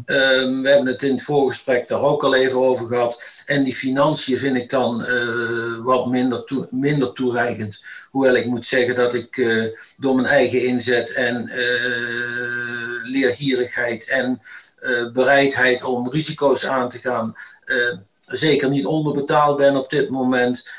[0.61, 3.41] we hebben het in het voorgesprek daar ook al even over gehad.
[3.45, 7.83] En die financiën vind ik dan uh, wat minder, toe, minder toereikend.
[8.09, 9.65] Hoewel ik moet zeggen dat ik uh,
[9.97, 14.41] door mijn eigen inzet en uh, leergierigheid en
[15.13, 17.35] bereidheid om risico's aan te gaan,
[18.25, 20.69] zeker niet onderbetaald ben op dit moment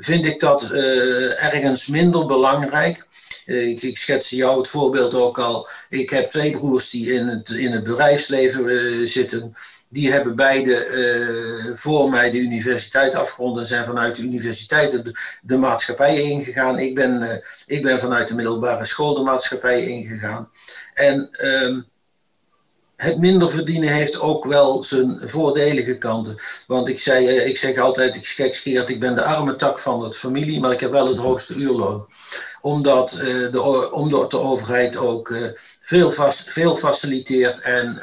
[0.00, 3.06] vind ik dat uh, ergens minder belangrijk.
[3.46, 5.68] Uh, ik, ik jou het voorbeeld ook al.
[5.88, 9.54] Ik heb twee broers die in het, in het bedrijfsleven uh, zitten.
[9.88, 15.56] Die hebben beide voor mij de universiteit afgerond en zijn vanuit de universiteit de, de
[15.56, 16.78] maatschappij ingegaan.
[16.78, 20.50] Ik ben, ik ben vanuit de middelbare school de maatschappij ingegaan.
[20.94, 21.80] En ehm,
[23.00, 26.36] het minder verdienen heeft ook wel zijn voordelige kanten.
[26.66, 30.04] Want ik, zei, eh, ik zeg altijd, ik gekskeerd, ik ben de arme tak van
[30.04, 32.08] het familie, maar ik heb wel het hoogste uurloon.
[32.60, 35.46] Omdat, uh, de, omdat de overheid ook uh,
[35.80, 36.10] veel,
[36.46, 38.02] veel faciliteert en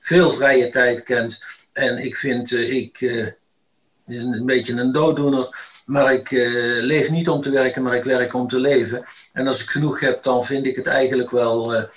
[0.00, 1.44] veel vrije tijd kent.
[1.72, 3.00] En ik vind, ik
[4.06, 5.48] een beetje een dooddoener,
[5.86, 6.30] maar ik
[6.80, 9.04] leef niet om te werken, maar ik werk om te leven.
[9.32, 11.88] En als ik genoeg heb, dan vind ik het eigenlijk wel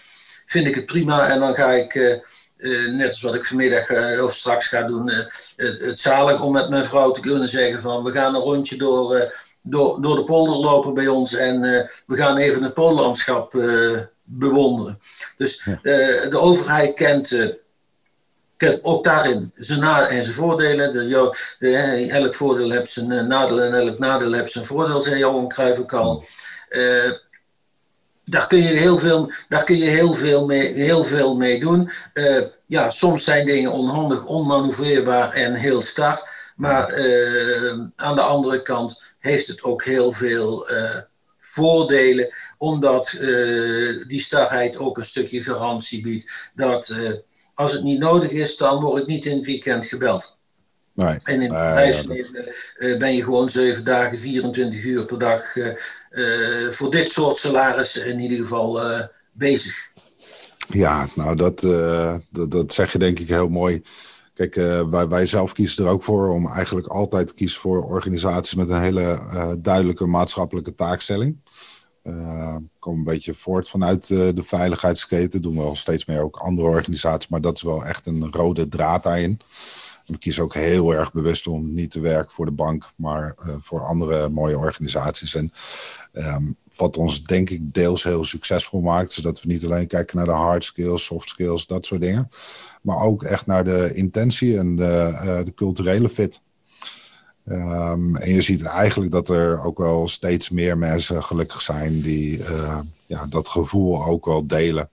[0.46, 1.28] vind ik het prima.
[1.28, 5.56] En dan ga ik, uh, net als wat ik vanmiddag of straks ga doen, het,
[5.56, 9.34] het zalig om met mijn vrouw te kunnen zeggen van we gaan een rondje door,
[9.62, 11.62] door, door de polder lopen bij ons en
[12.06, 13.54] we gaan even het poollandschap
[14.24, 15.00] bewonderen.
[15.38, 17.56] Dus de overheid kent
[18.58, 20.94] kent ook daarin zijn nadelen en zijn voordelen.
[21.60, 25.94] De, elk voordeel heeft zijn nadeel en elk nadeel heeft zijn voordeel, zei Johan Cruijff
[25.94, 26.26] al.
[28.26, 31.90] Daar kun je heel veel, daar kun je heel veel, mee, heel veel mee doen.
[32.14, 36.30] Uh, ja, soms zijn dingen onhandig, onmanoeuvreerbaar en heel star.
[36.56, 40.68] Maar uh, aan de andere kant heeft het ook heel veel
[41.40, 43.18] voordelen, omdat
[44.08, 46.96] die starheid ook een stukje garantie biedt dat
[47.56, 50.35] als het niet nodig is, dan word ik niet in het weekend gebeld.
[50.96, 51.18] Nee.
[51.24, 55.68] En in het bedrijfsleven uh, ben je gewoon zeven dagen, 24 uur per dag uh,
[56.12, 58.82] uh, voor dit soort salarissen in ieder geval
[59.32, 59.90] bezig.
[60.68, 61.60] Ja, nou dat,
[62.32, 63.82] dat, dat, zeg je denk ik heel mooi.
[64.34, 64.56] Kijk,
[64.90, 68.70] wij, wij zelf kiezen er ook voor om eigenlijk altijd te kiezen voor organisaties met
[68.70, 69.20] een hele
[69.60, 71.38] duidelijke maatschappelijke taakstelling.
[72.08, 75.42] Uh, kom een beetje voort vanuit uh, de veiligheidsketen.
[75.42, 78.68] Doen we al steeds meer ook andere organisaties, maar dat is wel echt een rode
[78.68, 79.40] draad daarin.
[80.06, 83.56] We kiezen ook heel erg bewust om niet te werken voor de bank, maar uh,
[83.60, 85.36] voor andere mooie organisaties.
[85.36, 85.52] En
[86.13, 90.18] um, wat ons denk ik deels heel succesvol maakt, is dat we niet alleen kijken
[90.18, 92.30] naar de hard skills, soft skills, dat soort dingen,
[92.82, 96.41] maar ook echt naar de intentie en de, de culturele fit.
[97.50, 102.38] Um, en je ziet eigenlijk dat er ook wel steeds meer mensen gelukkig zijn die
[102.38, 104.89] uh, ja, dat gevoel ook wel delen.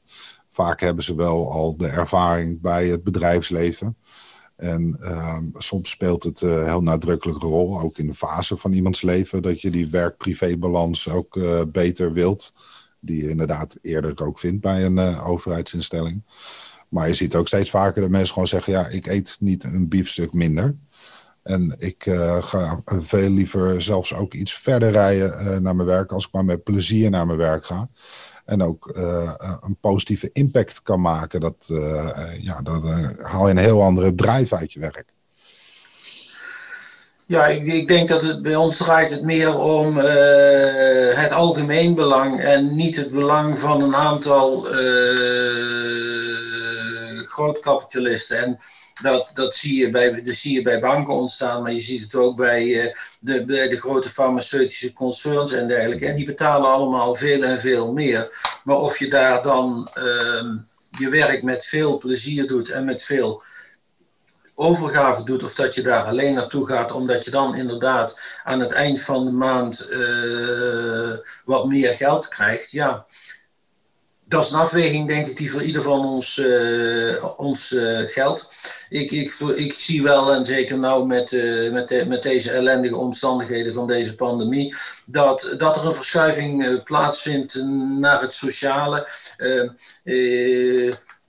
[0.50, 3.96] Vaak hebben ze wel al de ervaring bij het bedrijfsleven.
[4.62, 8.72] En um, soms speelt het uh, heel nadrukkelijk een rol, ook in de fase van
[8.72, 12.52] iemands leven, dat je die werk-privé-balans ook uh, beter wilt.
[13.00, 16.22] Die je inderdaad eerder ook vindt bij een overheidsinstelling.
[16.88, 19.88] Maar je ziet ook steeds vaker dat mensen gewoon zeggen: ja, ik eet niet een
[19.88, 20.76] biefstuk minder.
[21.42, 22.02] En ik
[22.40, 26.62] ga veel liever zelfs ook iets verder rijden naar mijn werk als ik maar met
[26.62, 27.88] plezier naar mijn werk ga.
[28.52, 31.40] En ook uh, een positieve impact kan maken.
[31.40, 31.70] Dat,
[32.40, 35.04] ja, dan haal je een heel andere drive uit je werk.
[37.24, 39.96] Ja, ik, ik, denk dat het bij ons draait het meer om
[41.16, 44.66] het algemeen belang en niet het belang van een aantal
[47.24, 48.38] grootkapitalisten.
[48.38, 48.58] En
[49.02, 52.14] dat, dat, zie je bij, dat zie je bij banken ontstaan, maar je ziet het
[52.14, 56.06] ook bij, uh, de, de grote farmaceutische concerns en dergelijke.
[56.06, 58.50] En die betalen allemaal veel en veel meer.
[58.64, 60.54] Maar of je daar dan uh,
[60.98, 63.42] je werk met veel plezier doet en met veel
[64.54, 68.72] overgave doet, of dat je daar alleen naartoe gaat, omdat je dan inderdaad aan het
[68.72, 73.06] eind van de maand uh, wat meer geld krijgt, ja
[74.32, 78.48] dat is een afweging, denk ik, die voor ieder van ons, uh, ons uh, geldt.
[78.88, 83.72] Ik, ik, ik zie wel, en zeker nou met, uh, met, met deze ellendige omstandigheden
[83.72, 84.74] van deze pandemie,
[85.06, 87.54] dat, dat er een verschuiving plaatsvindt
[87.98, 89.08] naar het sociale.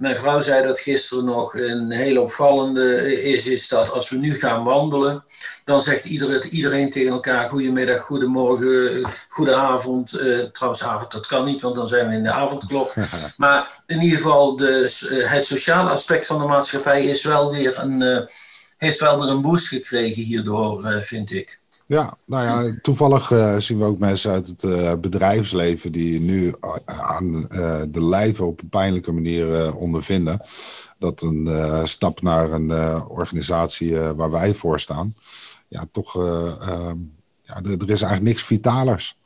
[0.03, 1.55] Mijn vrouw zei dat gisteren nog.
[1.55, 5.23] Een hele opvallende is, is dat als we nu gaan wandelen,
[5.63, 10.13] dan zegt iedereen, iedereen tegen elkaar: Goedemiddag, goedemorgen, goedenavond.
[10.13, 12.93] Uh, trouwens, avond, dat kan niet, want dan zijn we in de avondklok.
[13.37, 17.79] Maar in ieder geval, de, uh, het sociale aspect van de maatschappij is wel weer
[17.79, 18.19] een, uh,
[18.77, 21.59] heeft wel weer een boost gekregen hierdoor, vind ik.
[21.93, 26.45] Ja, nou ja, toevallig uh, zien we ook mensen uit het uh, bedrijfsleven die nu
[26.45, 27.47] uh, aan
[27.89, 30.39] de lijve op een pijnlijke manier ondervinden.
[30.99, 31.49] Dat een
[31.87, 32.71] stap naar een
[33.07, 35.15] organisatie waar wij voor staan,
[35.67, 36.97] ja, toch, ehm,
[37.41, 39.17] ja, er is eigenlijk niks vitalers.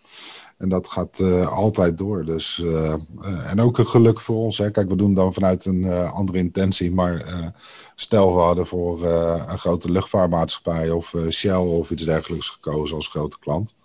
[0.58, 2.26] En dat gaat uh, altijd door.
[2.26, 4.58] Dus, uh, uh, en ook een geluk voor ons.
[4.58, 4.72] Hè.
[4.72, 6.92] Kijk, we doen dan vanuit een andere intentie.
[6.92, 7.54] Maar
[7.96, 13.40] stel we hadden voor een grote luchtvaartmaatschappij of Shell of iets dergelijks gekozen als grote
[13.40, 13.76] klant.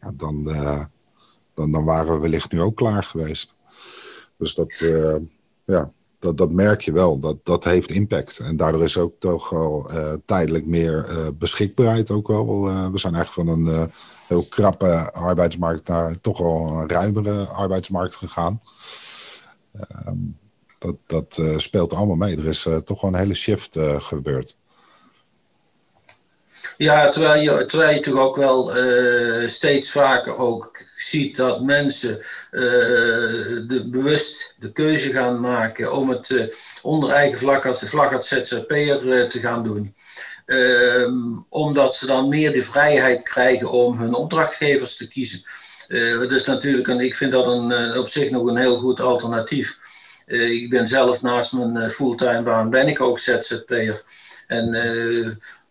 [0.00, 0.44] Ja, dan,
[1.54, 3.54] dan, dan waren we wellicht nu ook klaar geweest.
[4.38, 4.84] Dus dat,
[5.64, 7.18] ja, dat, dat merk je wel.
[7.18, 8.38] Dat, dat heeft impact.
[8.38, 9.90] En daardoor is ook toch wel
[10.24, 12.62] tijdelijk meer beschikbaarheid ook wel.
[12.92, 13.90] we zijn eigenlijk van een
[14.26, 18.60] heel krappe arbeidsmarkt naar toch wel een ruimere arbeidsmarkt gegaan.
[19.72, 20.16] Ehm,
[20.78, 22.36] dat dat uh, speelt allemaal mee.
[22.36, 24.58] Er is uh, toch wel een hele shift uh, gebeurd.
[26.76, 28.72] Ja, terwijl je, terwijl je toch ook wel
[29.48, 32.18] steeds vaker ook ziet dat mensen
[32.50, 38.28] de, bewust de keuze gaan maken om het onder eigen vlag als de vlag als
[38.28, 39.94] ZZP'er te gaan doen.
[40.46, 45.42] Ehm, omdat ze dan meer de vrijheid krijgen om hun opdrachtgevers te kiezen.
[45.88, 49.78] Uh, dus natuurlijk, en ik vind dat een, op zich nog een heel goed alternatief.
[50.26, 54.02] ik ben zelf naast mijn fulltime baan ben ik ook ZZP'er.
[54.46, 54.74] En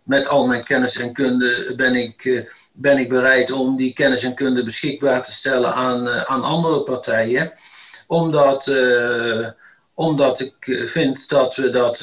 [0.05, 4.35] met al mijn kennis en kunde ben ik, ben ik bereid om die kennis en
[4.35, 7.53] kunde beschikbaar te stellen aan, aan andere partijen.
[8.07, 8.67] Omdat
[9.95, 12.01] omdat ik eh, vind dat we dat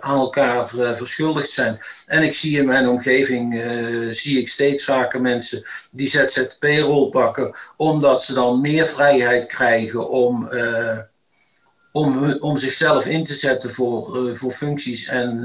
[0.00, 1.78] aan elkaar verschuldigd zijn.
[2.06, 3.62] En ik zie in mijn omgeving
[4.10, 10.50] zie ik steeds vaker mensen die ZZP-rol pakken, omdat ze dan meer vrijheid krijgen om,
[11.92, 15.44] om, om zichzelf in te zetten voor, voor functies en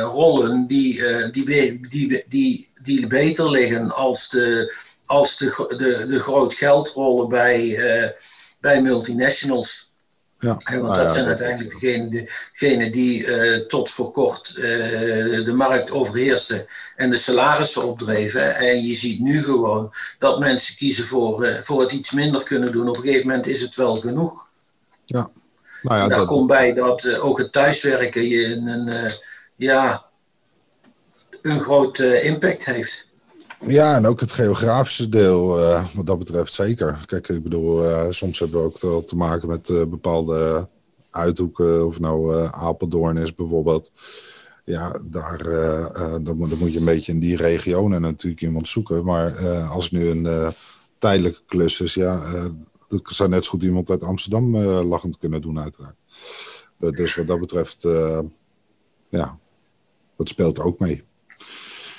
[0.00, 1.44] rollen die, die,
[1.88, 7.78] die, die, die beter liggen als de, als de, de, de groot geldrollen bij,
[8.60, 9.88] bij multinationals.
[10.38, 16.66] Ja, want nou dat zijn uiteindelijk degenen die uh, tot voor kort de markt overheersten
[16.96, 18.56] en de salarissen opdreven.
[18.56, 22.88] En je ziet nu gewoon dat mensen kiezen voor, voor het iets minder kunnen doen.
[22.88, 24.50] Op een gegeven moment is het wel genoeg.
[25.04, 25.30] Ja.
[25.82, 26.26] Nou ja, daar dat...
[26.26, 28.88] komt bij dat ook het thuiswerken je een,
[29.60, 30.04] ja,
[31.42, 33.06] een grote impact heeft.
[33.66, 37.00] Ja, en ook het geografische deel, uh, wat dat betreft zeker.
[37.06, 40.68] Kijk, ik bedoel, uh, soms hebben we ook wel te maken met bepaalde
[41.10, 43.92] uithoeken, of nou Apeldoorn is bijvoorbeeld.
[44.64, 45.38] Ja, daar
[46.22, 49.04] dan, moet, dan moet je een beetje in die regionen natuurlijk iemand zoeken.
[49.04, 50.52] Maar als nu een
[50.98, 52.22] tijdelijke klus is, ja,
[52.88, 55.96] dat zou net zo goed iemand uit Amsterdam lachend kunnen doen, uiteraard.
[56.78, 57.86] dus wat dat betreft,
[59.08, 59.38] ja,
[60.20, 61.04] dat speelt ook mee.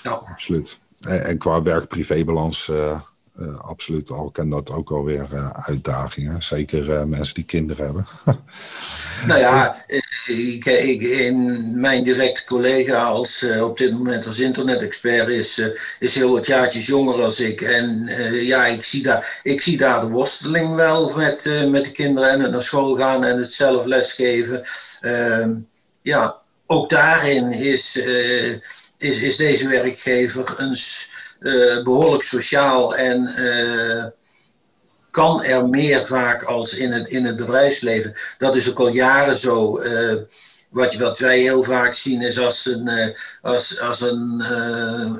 [0.03, 0.11] Ja.
[0.11, 0.79] Absoluut.
[0.99, 2.99] En, qua werk-privébalans, uh,
[3.39, 6.43] uh, absoluut al ken dat ook alweer uh, uitdagingen.
[6.43, 8.05] Zeker mensen die kinderen hebben.
[9.27, 9.85] nou ja,
[10.25, 15.61] ik, ik, in mijn directe collega als, op dit moment als internet-expert is,
[15.99, 17.61] is heel wat jaartjes jonger als ik.
[17.61, 22.29] En ja, ik zie, daar, ik zie daar de worsteling wel met, met de kinderen
[22.29, 24.63] en het naar school gaan en het zelf lesgeven.
[25.01, 25.51] Ehm,
[26.01, 26.40] ja,
[26.71, 27.99] ook daarin is
[29.01, 30.77] is, is deze werkgever een,
[31.39, 34.05] uh, behoorlijk sociaal en uh,
[35.11, 38.13] kan er meer vaak als in het, in het bedrijfsleven.
[38.37, 39.81] Dat is ook al jaren zo.
[39.81, 40.13] Uh,
[40.69, 44.41] wat, wat wij heel vaak zien is als een, als, als een,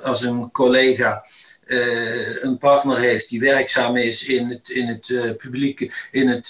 [0.03, 1.25] als een collega
[2.41, 6.47] een partner heeft die werkzaam is in het, in het publieke, in het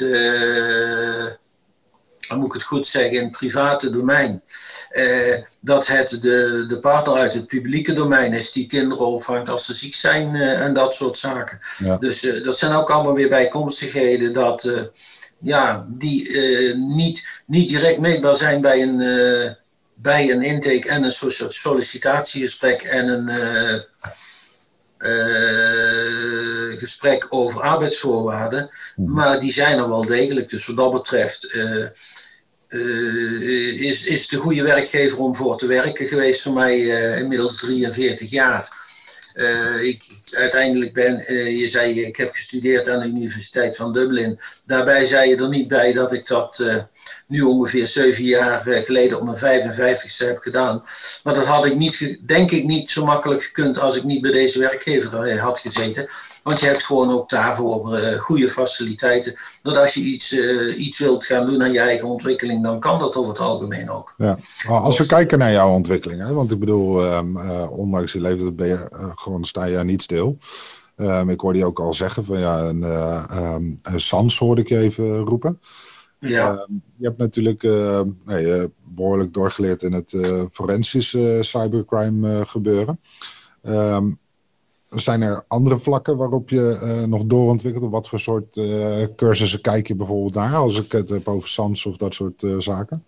[2.27, 4.41] dan moet ik het goed zeggen, in het private domein.
[4.89, 9.65] Eh, dat het de, de partner uit het publieke domein is die kinderen opvangt als
[9.65, 11.59] ze ziek zijn eh, en dat soort zaken.
[11.99, 14.81] Dus uh, dat zijn ook allemaal weer bijkomstigheden dat, eh,
[15.39, 16.37] ja, die
[16.75, 18.97] niet, niet direct meetbaar zijn bij een,
[19.93, 23.29] bij een intake en een sollicitatiegesprek en een
[26.77, 28.69] gesprek over arbeidsvoorwaarden.
[28.95, 29.13] Hmm.
[29.13, 30.49] Maar die zijn er wel degelijk.
[30.49, 31.87] Dus wat dat betreft uh,
[33.81, 36.77] is, is de goede werkgever om voor te werken geweest voor mij
[37.19, 38.80] inmiddels 43 jaar.
[39.35, 44.39] Uh, ik uiteindelijk ben, je zei, ik heb gestudeerd aan de Universiteit van Dublin.
[44.65, 46.63] Daarbij zei je er niet bij dat ik dat
[47.27, 50.83] nu ongeveer zeven jaar geleden op mijn 55ste heb gedaan.
[51.23, 54.31] Maar dat had ik niet, denk ik niet zo makkelijk gekund als ik niet bij
[54.31, 56.09] deze werkgever had gezeten.
[56.43, 59.35] Want je hebt gewoon ook daarvoor uh, goede faciliteiten.
[59.61, 62.99] Dat als je iets, uh, iets wilt gaan doen aan je eigen ontwikkeling, dan kan
[62.99, 64.13] dat over het algemeen ook.
[64.17, 64.37] Ja.
[64.67, 68.55] Als we kijken naar jouw ontwikkeling, hè, want ik bedoel, um, uh, ondanks je leven
[68.55, 70.37] ben je, gewoon sta je niet stil.
[70.95, 72.83] Um, ik hoorde je ook al zeggen van ja, een,
[73.43, 75.59] um, een SANS hoorde ik je even roepen.
[76.19, 76.67] Ja.
[76.97, 77.63] je hebt natuurlijk
[78.25, 80.17] nee, behoorlijk doorgeleerd in het
[80.51, 82.99] forensisch cybercrime gebeuren.
[83.63, 84.19] Um,
[84.99, 87.91] zijn er andere vlakken waarop je uh, nog doorontwikkelt?
[87.91, 91.85] Wat voor soort uh, cursussen kijk je bijvoorbeeld naar als ik het heb over SANS
[91.85, 93.05] of dat soort uh, zaken?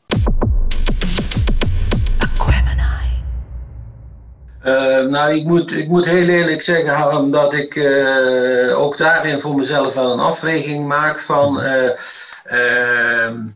[5.08, 7.78] nou, ik moet, ik moet heel eerlijk zeggen, Harm, dat ik
[8.76, 11.62] ook daarin voor mezelf wel een afweging maak van
[12.43, 13.48] ehm,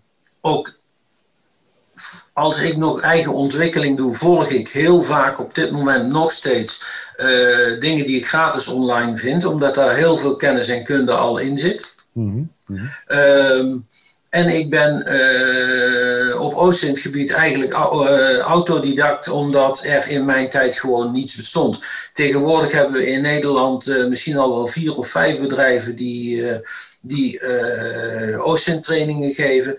[0.42, 0.77] ook
[2.34, 6.82] als ik nog eigen ontwikkeling doe, volg ik heel vaak op dit moment nog steeds
[7.18, 11.38] uh, dingen die ik gratis online vind, omdat daar heel veel kennis en kunde al
[11.38, 11.94] in zit.
[12.12, 12.90] Mm -hmm.
[13.08, 13.86] um,
[14.30, 21.12] en ik ben uh, op Oostindgebied eigenlijk uh, autodidact, omdat er in mijn tijd gewoon
[21.12, 21.80] niets bestond.
[22.14, 26.46] Tegenwoordig hebben we in Nederland uh, misschien al wel vier of vijf bedrijven die,
[27.02, 29.78] die uh, OSINT-trainingen geven.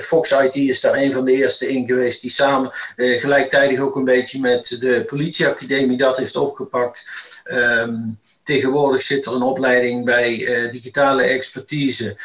[0.00, 4.04] Fox IT is daar een van de eerste in geweest die samen gelijktijdig ook een
[4.04, 7.04] beetje met de politieacademie dat heeft opgepakt.
[7.44, 12.16] Um, Tegenwoordig zit er een opleiding bij digitale expertise.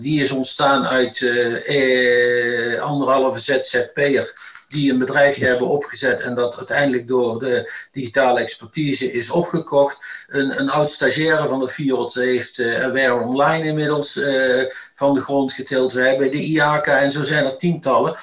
[0.00, 4.32] Die is ontstaan uit uh, anderhalve ZZP'er
[4.68, 10.26] die een bedrijfje hebben opgezet en dat uiteindelijk door de digitale expertise is opgekocht.
[10.28, 14.64] Een, een oud stagiaire van de Fiat heeft uh, Aware Online inmiddels uh,
[14.94, 15.92] van de grond getild.
[15.92, 18.16] We hebben de IAK en zo zijn er tientallen.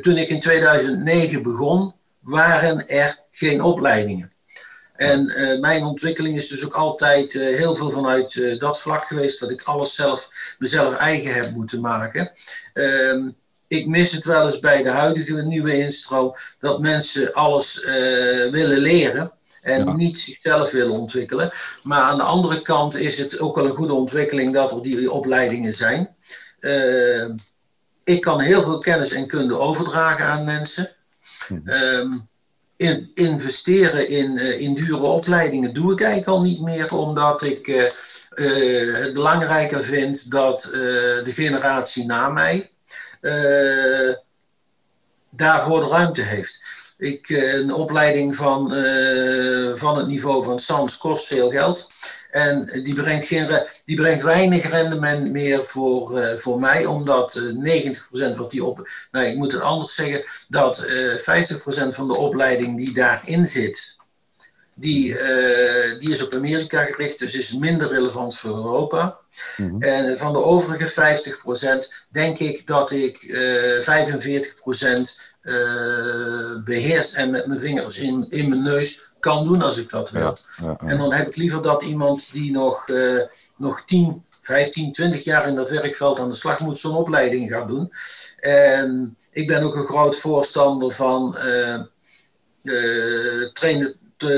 [0.00, 4.30] toen ik in 2009 begon, waren er geen opleidingen.
[4.96, 9.04] En uh, mijn ontwikkeling is dus ook altijd uh, heel veel vanuit uh, dat vlak
[9.04, 10.28] geweest, dat ik alles zelf,
[10.58, 12.32] mezelf eigen heb moeten maken.
[12.72, 13.28] Ehm,
[13.68, 17.80] ik mis het wel eens bij de huidige nieuwe instroom, dat mensen alles
[18.50, 21.50] willen leren en niet zichzelf willen ontwikkelen.
[21.82, 25.10] Maar aan de andere kant is het ook wel een goede ontwikkeling dat er die
[25.10, 26.16] opleidingen zijn.
[26.60, 27.34] Ehm,
[28.04, 30.90] ik kan heel veel kennis en kunde overdragen aan mensen.
[31.48, 32.28] Mm
[32.76, 37.66] in, investeren in, uh, in dure opleidingen doe ik eigenlijk al niet meer, omdat ik
[37.66, 37.84] uh,
[39.02, 40.68] het belangrijker vind dat
[41.24, 42.70] de generatie na mij
[45.30, 46.84] daarvoor de ruimte heeft.
[46.98, 48.68] Ik, een opleiding van,
[49.74, 51.86] van het niveau van Sans kost veel geld.
[52.36, 58.34] En die brengt, geen, die brengt weinig rendement meer voor, uh, voor mij, omdat uh,
[58.34, 58.88] 90% wat die op.
[59.10, 61.18] Nou, ik moet het anders zeggen, dat uh, 50%
[61.88, 63.95] van de opleiding die daarin zit,
[64.76, 69.18] die, uh, die is op Amerika gericht, dus is minder relevant voor Europa.
[69.56, 69.82] Mm -hmm.
[69.82, 70.90] En van de overige
[71.88, 73.82] 50% denk ik dat ik uh, 45%
[75.42, 80.10] uh, beheerst en met mijn vingers in, in mijn neus kan doen als ik dat
[80.10, 80.22] wil.
[80.22, 80.88] Ja, ja, ja.
[80.88, 83.22] En dan heb ik liever dat iemand die nog, uh,
[83.56, 87.68] nog 10, 15, 20 jaar in dat werkveld aan de slag moet, zo'n opleiding gaat
[87.68, 87.92] doen.
[88.40, 91.36] En ik ben ook een groot voorstander van
[92.62, 93.96] uh, trainen,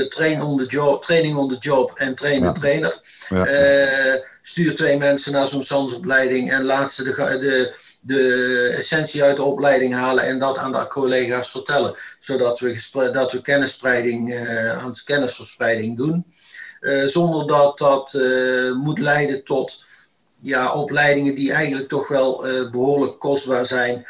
[0.09, 3.01] train on the job, training on the job en trainen trainer.
[4.43, 9.43] stuur twee mensen naar zo'n SANS-opleiding en laat ze de, de de essentie uit de
[9.43, 11.95] opleiding halen en dat aan de collega's vertellen.
[12.18, 16.26] Zodat we, dat we kennisspreiding, uh, aan kennisverspreiding doen.
[16.81, 18.12] Uh, zonder dat dat
[18.74, 19.85] moet leiden tot
[20.41, 24.07] ja, opleidingen die eigenlijk toch wel behoorlijk kostbaar zijn.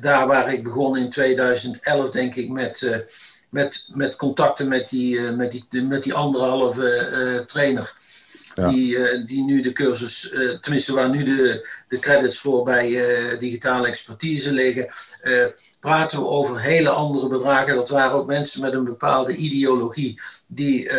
[0.00, 3.04] daar waar ik begon in 2011, denk ik, met,
[3.52, 7.94] met, met contacten met die, met die, met die anderhalve trainer.
[8.54, 12.88] Die, uh, die nu de cursus, tenminste waar nu de, de credits voor bij
[13.38, 14.88] digitale expertise liggen,
[15.80, 17.74] praten we over hele andere bedragen.
[17.74, 20.90] Dat waren ook mensen met een bepaalde ideologie die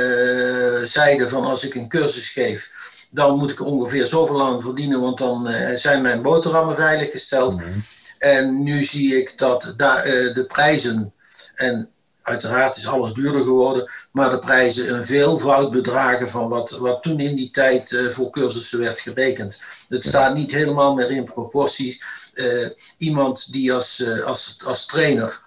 [0.84, 2.72] zeiden van als ik een cursus geef,
[3.10, 7.54] dan moet ik ongeveer zoveel aan verdienen, want dan zijn mijn boterhammen veiliggesteld.
[7.54, 7.84] Mm -hmm.
[8.20, 11.14] En nu zie ik dat de prijzen
[11.56, 11.90] en
[12.24, 17.20] Uiteraard is alles duurder geworden, maar de prijzen een veelvoud bedragen van wat, wat toen
[17.20, 19.60] in die tijd uh, voor cursussen werd gerekend.
[19.90, 22.04] Het staat niet helemaal meer in proporties.
[22.34, 25.42] Uh, iemand die als, uh, als, als trainer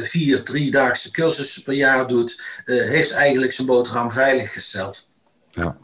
[0.00, 5.06] vier driedaagse cursussen per jaar doet, heeft eigenlijk zijn boterham veiliggesteld.
[5.50, 5.76] Ja.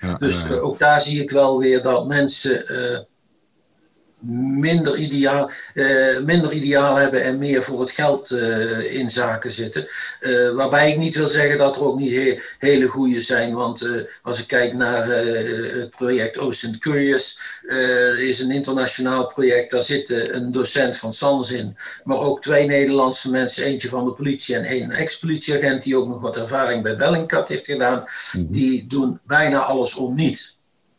[0.00, 3.06] ja dus ook daar zie ik wel weer dat mensen
[4.20, 9.86] minder ideaal, uh, minder ideaal hebben en meer voor het geld uh, in zaken zitten.
[10.20, 13.88] Uh, waarbij ik niet wil zeggen dat er ook niet he hele goede zijn, want
[14.22, 17.38] als ik kijk naar het project Ocean Curious,
[18.18, 23.30] is een internationaal project, daar zit een docent van SANS in, maar ook twee Nederlandse
[23.30, 27.48] mensen, eentje van de politie en één ex-politieagent die ook nog wat ervaring bij Bellingcat
[27.48, 28.06] heeft gedaan, mm
[28.42, 28.52] -hmm.
[28.52, 30.55] die doen bijna alles om niet.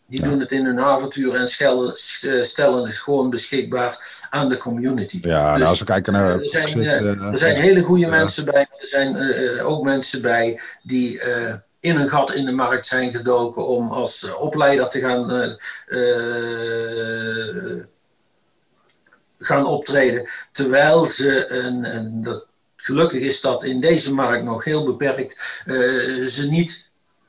[0.08, 0.30] Die ja.
[0.30, 1.98] doen het in hun avontuur en stellen,
[2.42, 5.20] stellen het gewoon beschikbaar aan de community.
[5.22, 6.42] Ja, dus, nou, als we kijken naar.
[6.42, 8.10] Er zijn, uh, er zijn hele goede ja.
[8.10, 8.68] mensen bij.
[8.80, 13.12] Er zijn uh, ook mensen bij die uh, in een gat in de markt zijn
[13.12, 15.58] gedoken om als opleider te gaan,
[19.38, 20.30] gaan optreden.
[20.52, 21.96] Terwijl ze een.
[21.96, 22.46] een dat,
[22.76, 25.62] gelukkig is dat in deze markt nog heel beperkt.
[26.28, 26.87] ze niet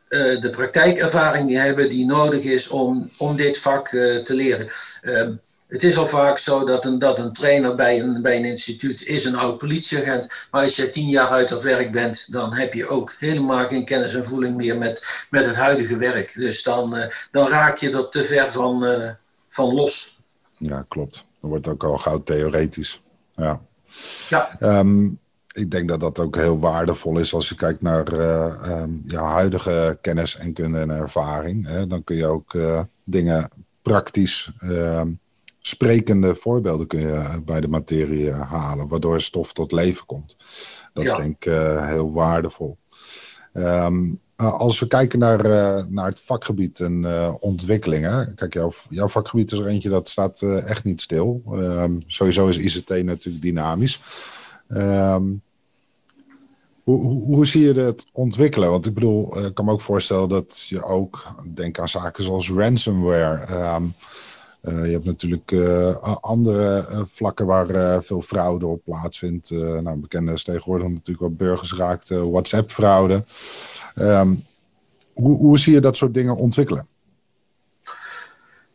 [0.08, 4.68] uh, de praktijkervaring die hebben die nodig is om, om dit vak uh, te leren.
[5.02, 5.28] Uh,
[5.66, 9.02] het is al vaak zo dat een, dat een trainer bij een, bij een instituut
[9.02, 10.46] is een oud politieagent.
[10.50, 13.84] Maar als je tien jaar uit het werk bent, dan heb je ook helemaal geen
[13.84, 16.34] kennis en voeling meer met, met het huidige werk.
[16.34, 18.86] Dus dan, uh, dan raak je er te ver van,
[19.48, 20.18] van los.
[20.58, 21.26] Ja, klopt.
[21.40, 23.00] Dan wordt het ook al gauw theoretisch.
[23.36, 23.60] Ja.
[24.28, 24.56] ja.
[24.60, 25.18] Um,
[25.58, 29.22] ik denk dat dat ook heel waardevol is als je kijkt naar uh, um, ja,
[29.22, 31.66] huidige kennis en kunde en ervaring.
[31.66, 33.50] Hè, dan kun je ook uh, dingen
[33.82, 35.10] praktisch ehm,
[35.60, 40.36] sprekende voorbeelden kun je bij de materie halen, waardoor stof tot leven komt.
[40.92, 42.76] Dat is denk ik heel waardevol.
[43.52, 45.42] Um, als we kijken naar,
[45.88, 47.06] naar het vakgebied en
[47.40, 48.34] ontwikkelingen.
[48.34, 51.42] Kijk, jouw, jouw vakgebied is er eentje dat staat echt niet stil.
[51.52, 54.00] Um, sowieso is ICT natuurlijk dynamisch.
[54.68, 55.42] Um,
[56.96, 58.70] hoe, hoe, zie je het ontwikkelen?
[58.70, 62.24] Want ik bedoel, eh, ik kan me ook voorstellen dat je ook denkt aan zaken
[62.24, 63.44] zoals ransomware.
[63.44, 63.84] Ehm,
[64.60, 69.50] eh, je hebt natuurlijk uh, andere vlakken waar veel fraude op plaatsvindt.
[69.50, 73.24] nou, bekende is tegenwoordig natuurlijk wat burgers raakt, WhatsApp-fraude.
[73.94, 74.34] Ehm,
[75.12, 76.86] hoe, hoe zie je dat soort dingen ontwikkelen?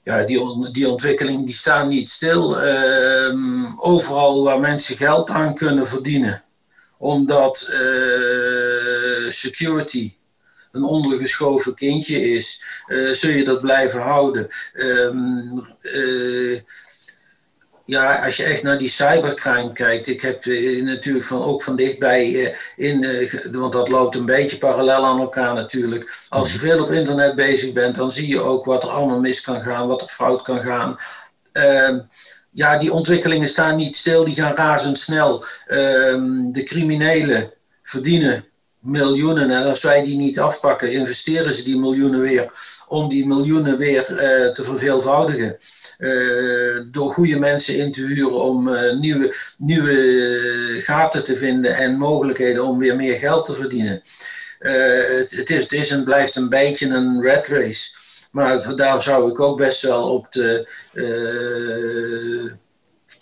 [0.03, 2.61] ja, die, die ontwikkeling die staan niet stil.
[2.61, 6.43] Ehm, overal waar mensen geld aan kunnen verdienen,
[7.03, 10.13] omdat uh, security
[10.71, 14.47] een ondergeschoven kindje is, uh, zul je dat blijven houden.
[14.73, 16.59] Um, uh,
[17.85, 20.45] ja, als je echt naar die cybercrime kijkt, ik heb
[20.83, 23.05] natuurlijk van, ook van dichtbij in,
[23.51, 26.25] want dat loopt een beetje parallel aan elkaar natuurlijk.
[26.29, 29.41] Als je veel op internet bezig bent, dan zie je ook wat er allemaal mis
[29.41, 30.97] kan gaan, wat er fout kan gaan.
[32.53, 35.45] Ja, die ontwikkelingen staan niet stil, die gaan razendsnel.
[35.71, 37.51] Um, de criminelen
[37.81, 38.45] verdienen
[38.83, 42.51] miljoenen en als wij die niet afpakken, investeren ze die miljoenen weer
[42.87, 44.17] om die miljoenen weer uh,
[44.51, 45.57] te verveelvoudigen.
[45.97, 51.97] Uh, door goede mensen in te huren om uh, nieuwe, nieuwe gaten te vinden en
[51.97, 54.01] mogelijkheden om weer meer geld te verdienen.
[54.59, 57.89] Het, het, is, het en blijft een beetje een red race.
[58.33, 62.51] Maar daar zou ik ook best wel op de, uh,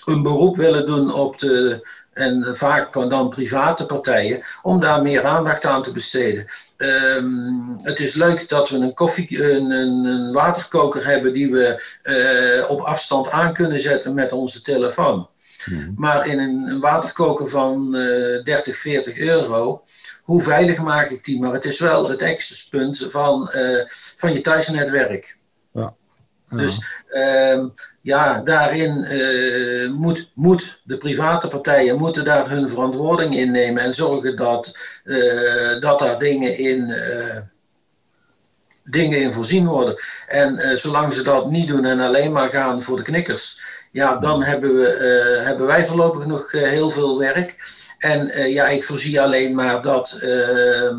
[0.05, 5.66] een beroep willen doen op de, en vaak dan private partijen, om daar meer aandacht
[5.66, 6.45] aan te besteden.
[6.78, 12.70] Um, het is leuk dat we een, koffie, een, een waterkoker hebben die we uh,
[12.70, 15.30] op afstand aan kunnen zetten met onze telefoon.
[15.64, 15.93] Hmm.
[15.95, 19.84] Maar in een, een waterkoker van uh, 30, 40 euro
[20.32, 21.40] hoe veilig maak ik die?
[21.40, 23.84] Maar het is wel het accesspunt van, uh,
[24.16, 25.38] van je thuisnetwerk.
[25.72, 25.94] Ja.
[26.46, 26.58] ja.
[26.58, 27.66] Dus uh,
[28.02, 33.94] ja, daarin uh, moet, moet de private partijen moeten daar hun verantwoording in nemen en
[33.94, 36.94] zorgen dat, uh, dat daar dingen in,
[38.84, 39.96] dingen in voorzien worden.
[40.28, 43.60] En zolang ze dat niet doen en alleen maar gaan voor de knikkers,
[43.92, 47.56] ja, dan hebben, we, hebben wij voorlopig nog heel veel werk.
[48.02, 50.97] En uh, ja, ik voorzie alleen maar dat, uh,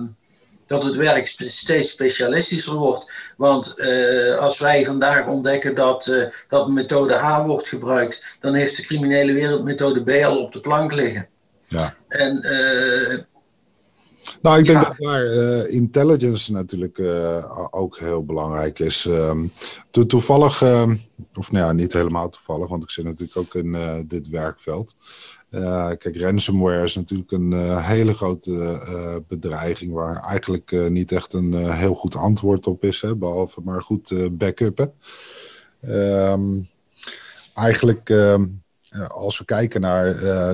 [0.66, 3.32] dat het werk steeds specialistischer wordt.
[3.36, 6.12] Want uh, als wij vandaag ontdekken dat,
[6.48, 10.61] dat methode A wordt gebruikt, dan heeft de criminele wereld methode B al op de
[10.61, 11.28] plank liggen.
[11.66, 11.94] Ja.
[12.09, 12.40] En
[14.42, 15.26] nou, ik denk dat daar
[15.66, 17.00] intelligence natuurlijk
[17.70, 19.09] ook heel belangrijk is.
[19.90, 20.90] To toevallig, uh,
[21.34, 24.96] of nou ja, niet helemaal toevallig, want ik zit natuurlijk ook in dit werkveld.
[25.98, 31.70] Kijk, ransomware is natuurlijk een uh, hele grote uh, bedreiging waar eigenlijk niet echt een
[31.72, 34.92] heel goed antwoord op is, hè, behalve maar goed backuppen.
[35.88, 36.68] Um,
[37.55, 38.46] eigenlijk, ehm,
[39.09, 40.07] als we kijken naar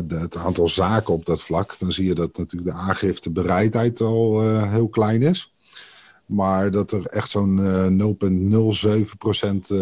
[0.08, 4.88] het aantal zaken op dat vlak, dan zie je dat natuurlijk de aangiftebereidheid al heel
[4.88, 5.54] klein is.
[6.26, 7.60] Maar dat er echt zo'n
[7.96, 9.74] 0,07%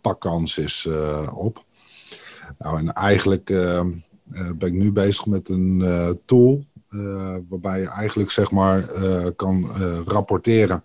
[0.00, 0.88] pakkans is
[1.34, 1.64] op.
[2.58, 3.90] Nou, en eigenlijk ehm,
[4.34, 8.82] ben ik nu bezig met een uh, tool uh, waarbij je eigenlijk zeg maar
[9.36, 9.70] kan
[10.06, 10.84] rapporteren.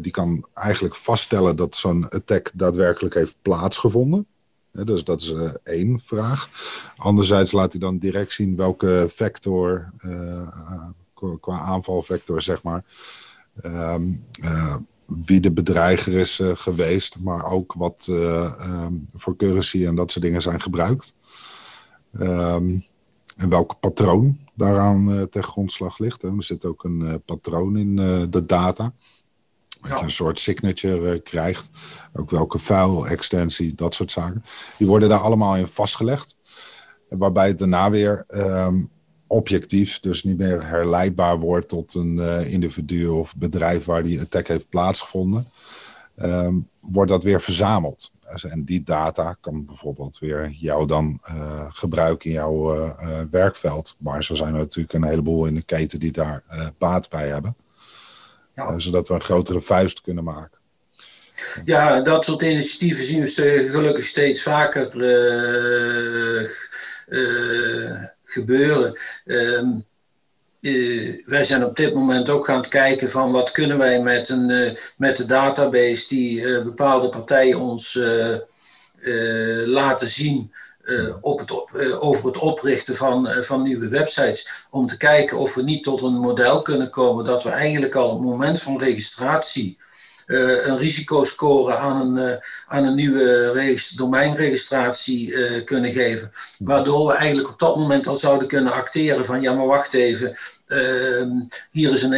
[0.00, 4.26] die kan eigenlijk vaststellen dat zo'n attack daadwerkelijk heeft plaatsgevonden.
[4.70, 6.48] dus dat is één vraag.
[6.96, 9.92] Anderzijds laat hij dan direct zien welke vector,
[11.40, 12.84] qua aanvalvector zeg maar,
[13.64, 14.24] um,
[15.06, 20.42] wie de bedreiger is geweest, maar ook wat um, voor currency en dat soort dingen
[20.42, 21.14] zijn gebruikt.
[22.20, 22.84] Um,
[23.36, 26.22] en welk patroon daaraan uh, ten grondslag ligt.
[26.22, 26.28] Hè.
[26.36, 28.92] Er zit ook een uh, patroon in uh, de data.
[29.80, 29.96] Dat ja.
[29.96, 31.70] je een soort signature krijgt.
[32.12, 34.44] Ook welke file-extensie, dat soort zaken.
[34.78, 36.36] Die worden daar allemaal in vastgelegd.
[37.08, 38.90] Waarbij het daarna weer um,
[39.26, 44.68] objectief, dus niet meer herleidbaar wordt tot een individu of bedrijf waar die attack heeft
[44.68, 45.46] plaatsgevonden.
[46.22, 48.12] Um, wordt dat weer verzameld.
[48.42, 53.96] En die data kan bijvoorbeeld weer jou dan uh, gebruiken in jouw uh, uh, werkveld.
[53.98, 56.42] Maar zo zijn er natuurlijk een heleboel in de keten die daar
[56.78, 57.56] baat bij hebben.
[58.54, 58.78] Ja.
[58.78, 60.58] zodat we een grotere vuist kunnen maken.
[61.64, 64.90] Ja, dat soort initiatieven zien we gelukkig steeds vaker
[68.24, 68.98] gebeuren.
[69.24, 69.84] Um,
[71.24, 75.16] wij zijn op dit moment ook gaan kijken van wat kunnen wij met, een, met
[75.16, 78.00] de database die bepaalde partijen ons
[79.64, 80.52] laten zien
[81.20, 81.50] op het,
[82.00, 84.66] over het oprichten van, van nieuwe websites.
[84.70, 88.08] Om te kijken of we niet tot een model kunnen komen dat we eigenlijk al
[88.08, 89.93] op het moment van registratie uh,
[90.26, 96.30] een risicoscore aan een, uh, aan een nieuwe domeinregistratie uh, kunnen geven.
[96.58, 100.36] Waardoor we eigenlijk op dat moment al zouden kunnen acteren van ja, maar wacht even.
[100.66, 101.30] Ehm,
[101.70, 102.12] hier is een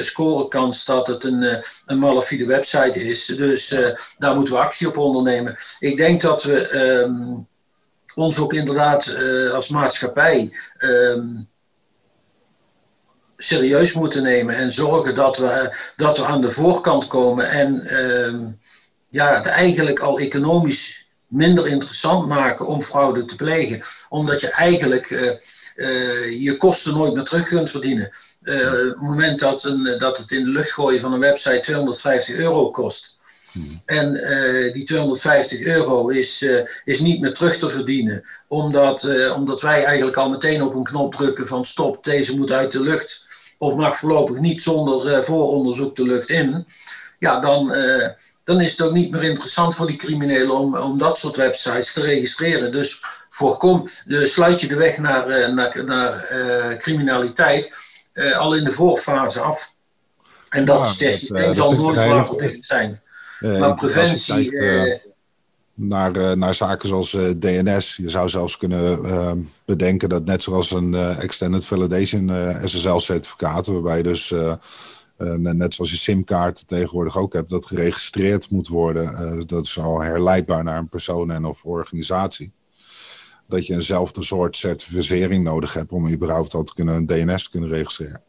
[0.00, 3.26] 99% scorekans dat het een, een malafide website is.
[3.26, 3.74] Dus
[4.18, 5.56] daar moeten we actie op ondernemen.
[5.78, 7.36] Ik denk dat we ehm,
[8.14, 9.14] ons ook inderdaad
[9.52, 11.26] als maatschappij ehm,
[13.36, 18.50] serieus moeten nemen en zorgen dat we, dat we aan de voorkant komen en uh,
[19.08, 23.82] ja, het eigenlijk al economisch minder interessant maken om fraude te plegen.
[24.08, 25.30] Omdat je eigenlijk uh,
[25.76, 28.10] uh, je kosten nooit meer terug kunt verdienen.
[28.42, 31.60] Uh, op het moment dat, een, dat het in de lucht gooien van een website
[31.60, 33.13] 250 euro kost.
[33.54, 33.82] Hmm.
[33.86, 34.12] En
[34.72, 36.46] die 250 euro is,
[36.84, 41.14] is niet meer terug te verdienen, omdat, omdat wij eigenlijk al meteen op een knop
[41.14, 43.24] drukken van stop, deze moet uit de lucht
[43.58, 46.66] of mag voorlopig niet zonder vooronderzoek de lucht in,
[47.18, 47.74] ja, dan,
[48.44, 51.92] dan is het ook niet meer interessant voor die criminelen om, om dat soort websites
[51.92, 52.72] te registreren.
[52.72, 56.26] Dus voorkom, sluit je de weg naar, naar, naar
[56.78, 57.74] criminaliteit
[58.36, 59.72] al in de voorfase af.
[60.48, 63.00] En dat, ja, dat, zal nooit waterdicht zijn.
[63.44, 64.50] Maar preventie
[65.74, 67.96] naar, uh, naar zaken zoals DNS.
[67.96, 69.32] Je zou zelfs kunnen uh,
[69.64, 72.30] bedenken dat net zoals een Extended Validation
[72.64, 74.34] SSL-certificaat, waarbij je dus
[75.36, 79.46] net zoals je simkaart tegenwoordig ook hebt, dat geregistreerd moet worden.
[79.46, 82.52] dat is al herleidbaar naar een persoon en of organisatie.
[83.48, 87.50] Dat je eenzelfde soort certificering nodig hebt om überhaupt al te kunnen een DNS te
[87.50, 88.22] kunnen registreren.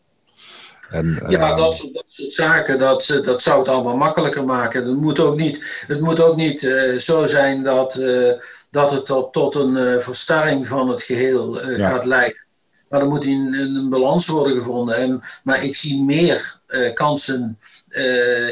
[0.96, 4.86] En, ja, uh, dat, dat, soort zaken, dat, eh, dat zou het allemaal makkelijker maken.
[4.86, 8.32] Het moet ook niet, het moet ook niet uh, zo zijn dat, uh,
[8.70, 11.89] dat het tot, tot een verstarring van het geheel ja.
[11.89, 12.43] gaat leiden.
[12.89, 14.96] Maar er moet in, een balans worden gevonden.
[14.96, 16.60] En, maar ik zie meer
[16.93, 17.60] kansen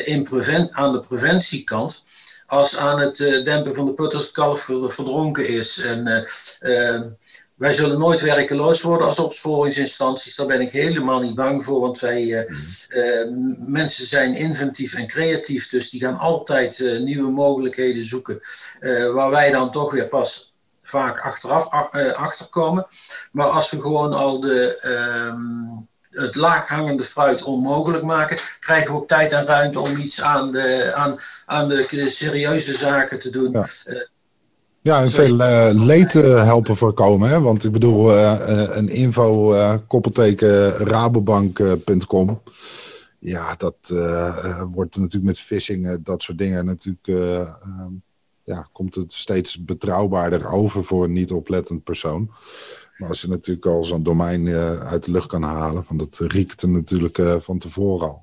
[0.03, 2.03] in preven, aan de preventiekant
[2.45, 5.77] als aan het dempen van de put als het kalf verdronken is.
[5.77, 6.27] En
[7.55, 10.35] wij zullen nooit werkeloos worden als opsporingsinstanties.
[10.35, 12.39] Daar ben ik helemaal niet bang voor, want wij uh,
[12.89, 13.27] uh,
[13.57, 18.39] mensen zijn inventief en creatief, dus die gaan altijd uh, nieuwe mogelijkheden zoeken,
[19.13, 21.69] waar wij dan toch weer pas vaak achteraf
[22.15, 22.87] achterkomen.
[23.31, 29.07] Maar als we gewoon al de, ehm, het laaghangende fruit onmogelijk maken, krijgen we ook
[29.07, 33.51] tijd en ruimte om iets aan de, aan, aan de serieuze zaken te doen.
[33.51, 33.67] Ja.
[34.83, 37.29] Ja, en veel uh, leed uh, helpen voorkomen.
[37.29, 37.41] Hè?
[37.41, 39.55] Want ik bedoel, uh, een info
[39.87, 42.41] koppelteken rabobank.com.
[43.19, 43.75] ja, dat
[44.69, 47.07] wordt natuurlijk met phishing, dat soort dingen natuurlijk...
[47.07, 47.91] Ehm,
[48.45, 52.31] ja, komt het steeds betrouwbaarder over voor een niet oplettend persoon.
[52.97, 54.49] Maar als je natuurlijk al zo'n domein
[54.83, 55.85] uit de lucht kan halen...
[55.87, 58.21] want dat riekt er natuurlijk van tevoren al.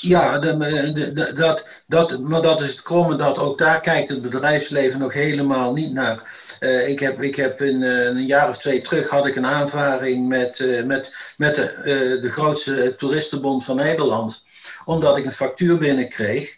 [0.00, 5.00] Ja, de, dat, dat, maar dat is het kromme dat ook daar kijkt het bedrijfsleven
[5.00, 6.22] nog helemaal niet naar.
[6.60, 9.46] Uh, ik heb, ik heb in uh, een jaar of twee terug had ik een
[9.46, 14.42] aanvaring met, uh, met, met de, de grootste toeristenbond van Nederland.
[14.84, 16.56] Omdat ik een factuur binnenkreeg.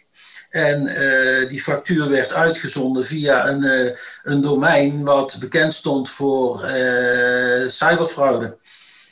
[0.49, 0.85] En
[1.49, 6.65] die factuur werd uitgezonden via een, een domein wat bekend stond voor
[7.67, 8.57] cyberfraude.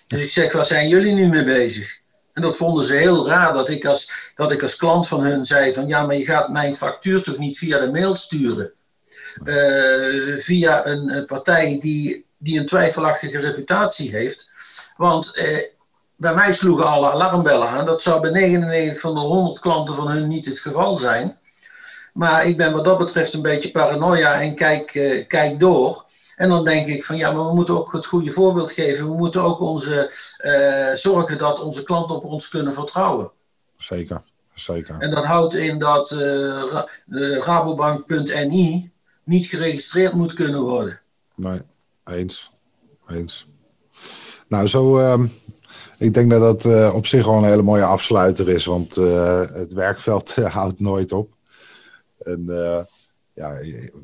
[0.08, 2.00] Dus ik zeg, waar zijn jullie nu mee bezig?
[2.40, 5.46] En dat vonden ze heel raar dat ik, als, dat ik als klant van hun
[5.46, 8.72] zei van ja, maar je gaat mijn factuur toch niet via de mail sturen.
[9.44, 14.50] Uh, via een, partij die, die een twijfelachtige reputatie heeft.
[14.98, 15.58] Want uh,
[16.16, 17.86] bij mij sloegen alle alarmbellen aan.
[17.86, 21.38] Dat zou bij 99 van de 100 klanten van hun niet het geval zijn.
[22.14, 26.06] Maar ik ben wat dat betreft een beetje paranoia en kijk, uh, kijk door.
[26.40, 29.10] En dan denk ik van ja, maar we moeten ook het goede voorbeeld geven.
[29.10, 30.14] We moeten ook onze,
[30.46, 33.32] uh, zorgen dat onze klanten op ons kunnen vertrouwen.
[33.78, 34.22] Zeker,
[34.54, 34.96] zeker.
[35.00, 38.92] En dat houdt in dat uh, rabobank.ni
[39.24, 41.00] niet geregistreerd moet kunnen worden.
[41.36, 41.62] Nee,
[42.06, 42.52] eens.
[43.08, 43.48] Eens.
[44.48, 45.00] Nou, zo.
[45.00, 45.24] Uh,
[45.98, 49.74] ik denk dat dat uh, op zich wel een hele mooie afsluiter is, want het
[49.74, 51.34] werkveld houdt nooit op.
[52.24, 52.46] En
[53.40, 53.58] ja,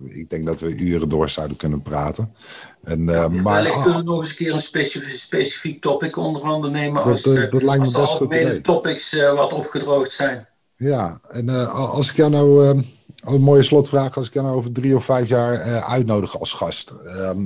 [0.08, 2.36] ik denk dat we uren door zouden kunnen praten.
[2.84, 6.42] En, uh, maar, wellicht kunnen we nog eens een keer een specifiek, specifiek topic onder
[6.42, 10.12] andere nemen als, dat, dat, dat lijkt me als de algemene topics uh, wat opgedroogd
[10.12, 10.48] zijn.
[10.76, 12.82] Ja, en uh, als ik jou nou, ehm,
[13.24, 16.94] een mooie slotvraag, als ik jou nou over drie of vijf jaar uitnodig als gast.
[17.06, 17.46] Ehm,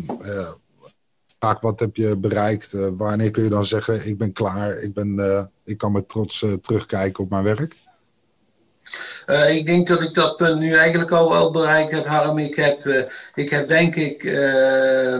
[1.39, 2.75] vraag wat heb je bereikt?
[2.97, 7.23] wanneer kun je dan zeggen, ik ben klaar, ik, ben, ik kan met trots terugkijken
[7.23, 7.75] op mijn werk?
[9.27, 12.37] Uh, ik denk dat ik dat punt nu eigenlijk al wel bereikt heb, Harm.
[12.37, 13.03] Ik heb, uh,
[13.35, 15.17] ik heb denk ik uh,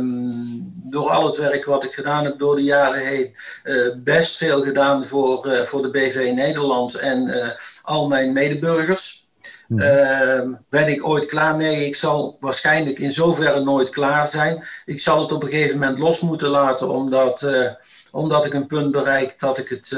[0.74, 3.36] door al het werk wat ik gedaan heb door de jaren heen
[4.04, 9.28] best veel gedaan voor, voor de BV Nederland en al mijn medeburgers.
[9.68, 10.60] Mm.
[10.70, 11.86] ben ik ooit klaar mee?
[11.86, 14.64] Ik zal waarschijnlijk in zoverre nooit klaar zijn.
[14.86, 17.48] Ik zal het op een gegeven moment los moeten laten, omdat,
[18.12, 19.98] omdat ik een punt bereik dat ik het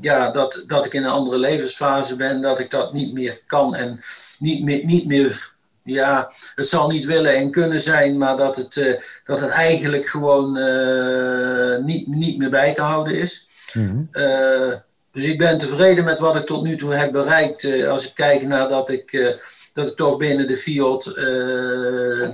[0.00, 3.74] ja, dat, dat ik in een andere levensfase ben, dat ik dat niet meer kan
[3.74, 4.00] en
[4.38, 5.52] niet meer, niet meer
[5.84, 10.06] ja, het zal niet willen en kunnen zijn, maar dat het, uh, dat het eigenlijk
[10.06, 13.48] gewoon uh, niet, niet meer bij te houden is.
[13.72, 14.72] Mm uh,
[15.12, 17.86] dus ik ben tevreden met wat ik tot nu toe heb bereikt.
[17.88, 19.38] als ik kijk naar dat ik,
[19.72, 21.04] dat ik toch binnen de Fiat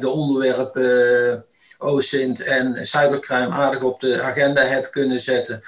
[0.01, 1.45] de onderwerpen
[1.79, 5.63] OSINT en cybercrime aardig op de agenda heb kunnen zetten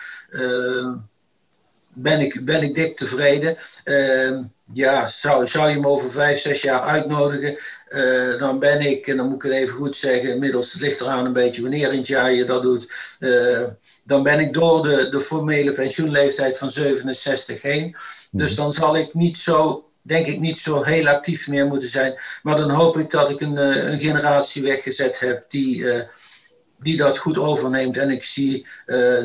[1.94, 3.56] ben ik, ben ik dik tevreden.
[3.84, 4.38] Uh,
[4.72, 9.16] ja, zou, zou je me over vijf, zes jaar uitnodigen, uh, dan ben ik, en
[9.16, 11.98] dan moet ik het even goed zeggen, inmiddels het ligt eraan een beetje wanneer in
[11.98, 13.62] het jaar je dat doet, uh,
[14.04, 17.96] dan ben ik door de, de formele pensioenleeftijd van 67 heen.
[18.30, 22.18] Dus dan zal ik niet zo, denk ik, niet zo heel actief meer moeten zijn.
[22.42, 25.86] Maar dan hoop ik dat ik een, eh, een generatie weggezet heb die
[26.82, 27.96] die dat goed overneemt.
[27.96, 28.66] En ik zie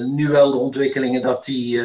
[0.05, 1.81] nu wel de ontwikkelingen dat die,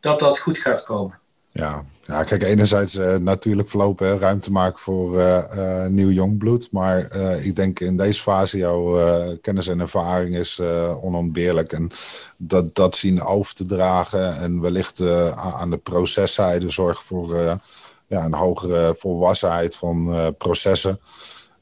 [0.00, 1.18] dat dat goed gaat komen.
[1.52, 6.68] Ja, ja kijk, enerzijds uh, natuurlijk verlopen ruimte maken voor uh, nieuw jongbloed.
[6.72, 8.98] Maar ik denk in deze fase jouw
[9.40, 10.60] kennis en ervaring is
[11.00, 11.72] onontbeerlijk.
[11.72, 11.90] En
[12.36, 15.02] dat, dat zien over te dragen en wellicht
[15.34, 17.36] aan de proceszijde zorgen voor
[18.06, 21.00] ja, een hogere volwassenheid van processen.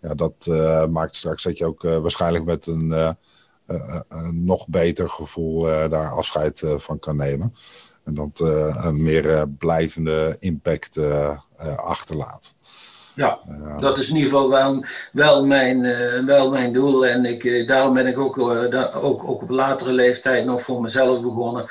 [0.01, 0.47] Ja, dat
[0.91, 3.17] maakt straks dat je ook waarschijnlijk met een,
[4.09, 7.55] een nog beter gevoel daar afscheid van kan nemen.
[8.09, 11.39] En dat uh, een meer uh, blijvende impact uh,
[11.77, 12.55] achterlaat.
[13.15, 13.39] Ja,
[13.81, 15.83] dat is in ieder geval wel, wel, mijn,
[16.25, 17.07] wel mijn doel.
[17.07, 21.67] En ik, daarom ben ik ook, ook, ook op latere leeftijd nog voor mezelf begonnen.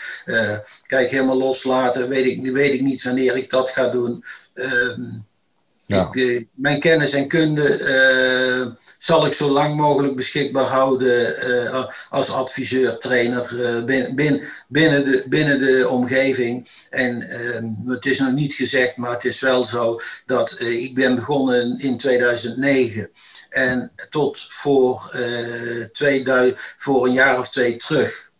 [0.88, 4.24] kijk, helemaal loslaten, weet ik, weet ik niet wanneer ik dat ga doen.
[4.54, 5.02] Ehm,
[5.88, 6.10] ja.
[6.12, 11.86] Ik, eh, mijn kennis en kunde uh, zal ik zo lang mogelijk beschikbaar houden uh,
[12.10, 16.70] als adviseur, trainer binnen, binnen, de, binnen de omgeving.
[16.90, 17.28] En
[17.86, 21.98] het is nog niet gezegd, maar het is wel zo dat ik ben begonnen in
[21.98, 23.10] 2009.
[23.50, 25.12] En tot voor,
[25.94, 28.32] 2000, voor een jaar of twee terug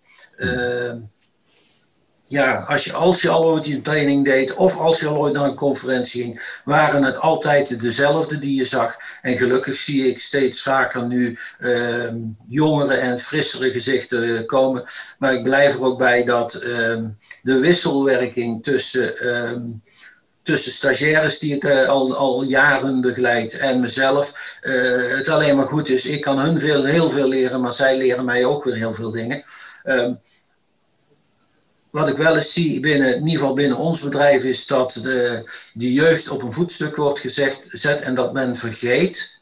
[2.30, 5.34] ja, als je, als je al ooit een training deed of als je al ooit
[5.34, 8.96] naar een conferentie ging, waren het altijd dezelfde die je zag.
[9.22, 12.12] En gelukkig zie ik steeds vaker nu uh,
[12.48, 14.84] jongere en frissere gezichten komen.
[15.20, 16.98] Maar ik blijf er ook bij dat uh,
[17.42, 19.52] de wisselwerking tussen, uh,
[20.44, 25.68] tussen stagiaires die ik uh, al, al jaren begeleid en mezelf, uh, het alleen maar
[25.68, 26.06] goed is.
[26.06, 29.12] Ik kan hun veel, heel veel leren, maar zij leren mij ook weer heel veel
[29.12, 29.44] dingen.
[29.84, 30.14] Ehm,
[31.98, 35.52] wat ik wel eens zie, binnen, in ieder geval binnen ons bedrijf, is dat de,
[35.74, 39.40] de jeugd op een voetstuk wordt gezegd, zet en dat men vergeet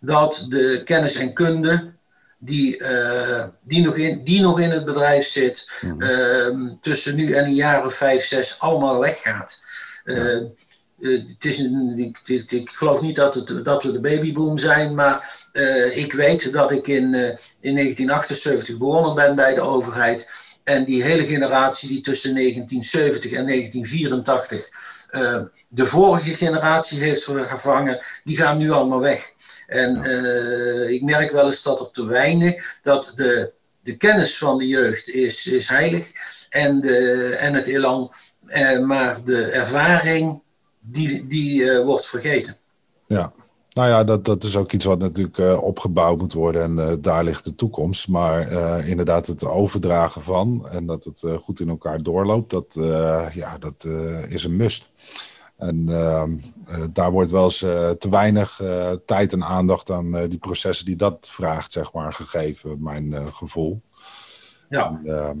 [0.00, 1.92] dat de kennis en kunde
[2.38, 7.44] die, uh, die, nog, in, die nog in het bedrijf zit, uh, tussen nu en
[7.44, 9.58] een jaar of vijf, zes, allemaal weggaat.
[10.04, 10.42] Uh,
[11.00, 11.94] het is een,
[12.24, 15.44] ik, ik, geloof niet dat, het, dat we de babyboom zijn, maar
[15.92, 17.14] ik weet dat ik in,
[17.60, 20.45] in 1978 begonnen ben bij de overheid.
[20.66, 24.68] En die hele generatie die tussen 1970 en 1984
[25.10, 29.32] uh, de vorige generatie heeft vervangen, die gaan nu allemaal weg.
[29.66, 33.52] En uh, ik merk wel eens dat er te weinig, dat de,
[33.82, 36.10] de kennis van de jeugd is, is heilig
[36.48, 38.12] en, de, en het elan,
[38.46, 40.42] uh, maar de ervaring
[40.80, 42.56] die, die wordt vergeten.
[43.06, 43.32] Ja,
[43.76, 46.92] nou ja, dat, dat is ook iets wat natuurlijk uh, opgebouwd moet worden en uh,
[47.00, 48.08] daar ligt de toekomst.
[48.08, 52.74] Maar uh, inderdaad, het overdragen van en dat het goed in elkaar doorloopt, dat,
[53.32, 53.84] ja, dat
[54.28, 54.90] is een must.
[55.56, 56.30] En ehm,
[56.92, 57.58] daar wordt wel eens
[57.98, 58.60] te weinig
[59.06, 63.80] tijd en aandacht aan die processen die dat vraagt, zeg maar, gegeven, mijn gevoel.
[64.68, 64.86] Ja.
[64.86, 65.36] En, ehm,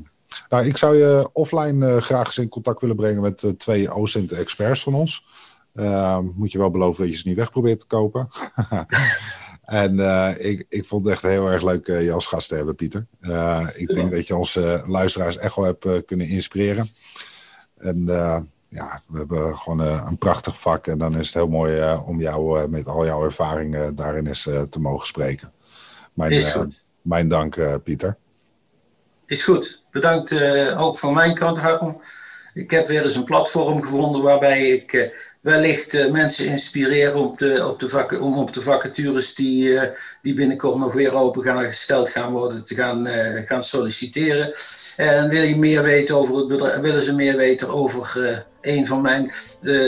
[0.48, 4.94] nou, ik zou je offline graag eens in contact willen brengen met twee OSINT-experts van
[4.94, 5.24] ons.
[5.76, 8.28] Uh, moet je wel beloven dat je ze niet weg probeert te kopen.
[9.64, 12.54] en uh, ik, ik vond het echt heel erg leuk uh, je als gast te
[12.54, 13.06] hebben, Pieter.
[13.20, 16.88] Uh, ik denk dat je onze luisteraars echt wel hebt kunnen inspireren.
[17.78, 18.04] En
[18.68, 20.86] ja, we hebben gewoon een prachtig vak.
[20.86, 24.80] En dan is het heel mooi om jou met al jouw ervaringen daarin eens te
[24.80, 25.52] mogen spreken.
[26.12, 28.16] Mijn, mijn dank, Pieter.
[29.26, 29.82] Is goed.
[29.90, 30.32] Bedankt
[30.76, 32.00] ook van mijn kant, Harm.
[32.54, 35.14] Ik heb weer eens een platform gevonden waarbij ik
[35.46, 39.82] wellicht uh, mensen inspireren op de, op de, om op de vacatures die, uh,
[40.22, 44.54] die binnenkort nog weer open gaan gesteld gaan worden te gaan, uh, gaan solliciteren.
[44.96, 49.02] En wil je meer weten over het bedrijf, willen ze meer weten over een van
[49.02, 49.32] mijn,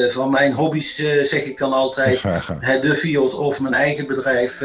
[0.09, 2.23] van mijn hobby's, zeg ik dan altijd,
[2.61, 4.63] het de Field of mijn eigen bedrijf,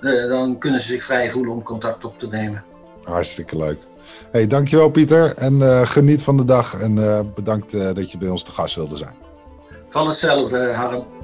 [0.00, 2.64] dan kunnen ze zich vrij voelen om contact op te nemen.
[3.02, 3.78] Hartstikke leuk.
[4.30, 6.94] Hey, dankjewel Pieter en geniet van de dag en
[7.34, 9.25] bedankt dat je bij ons te gast wilde zijn.
[9.88, 11.15] Van hetzelfde, Harm.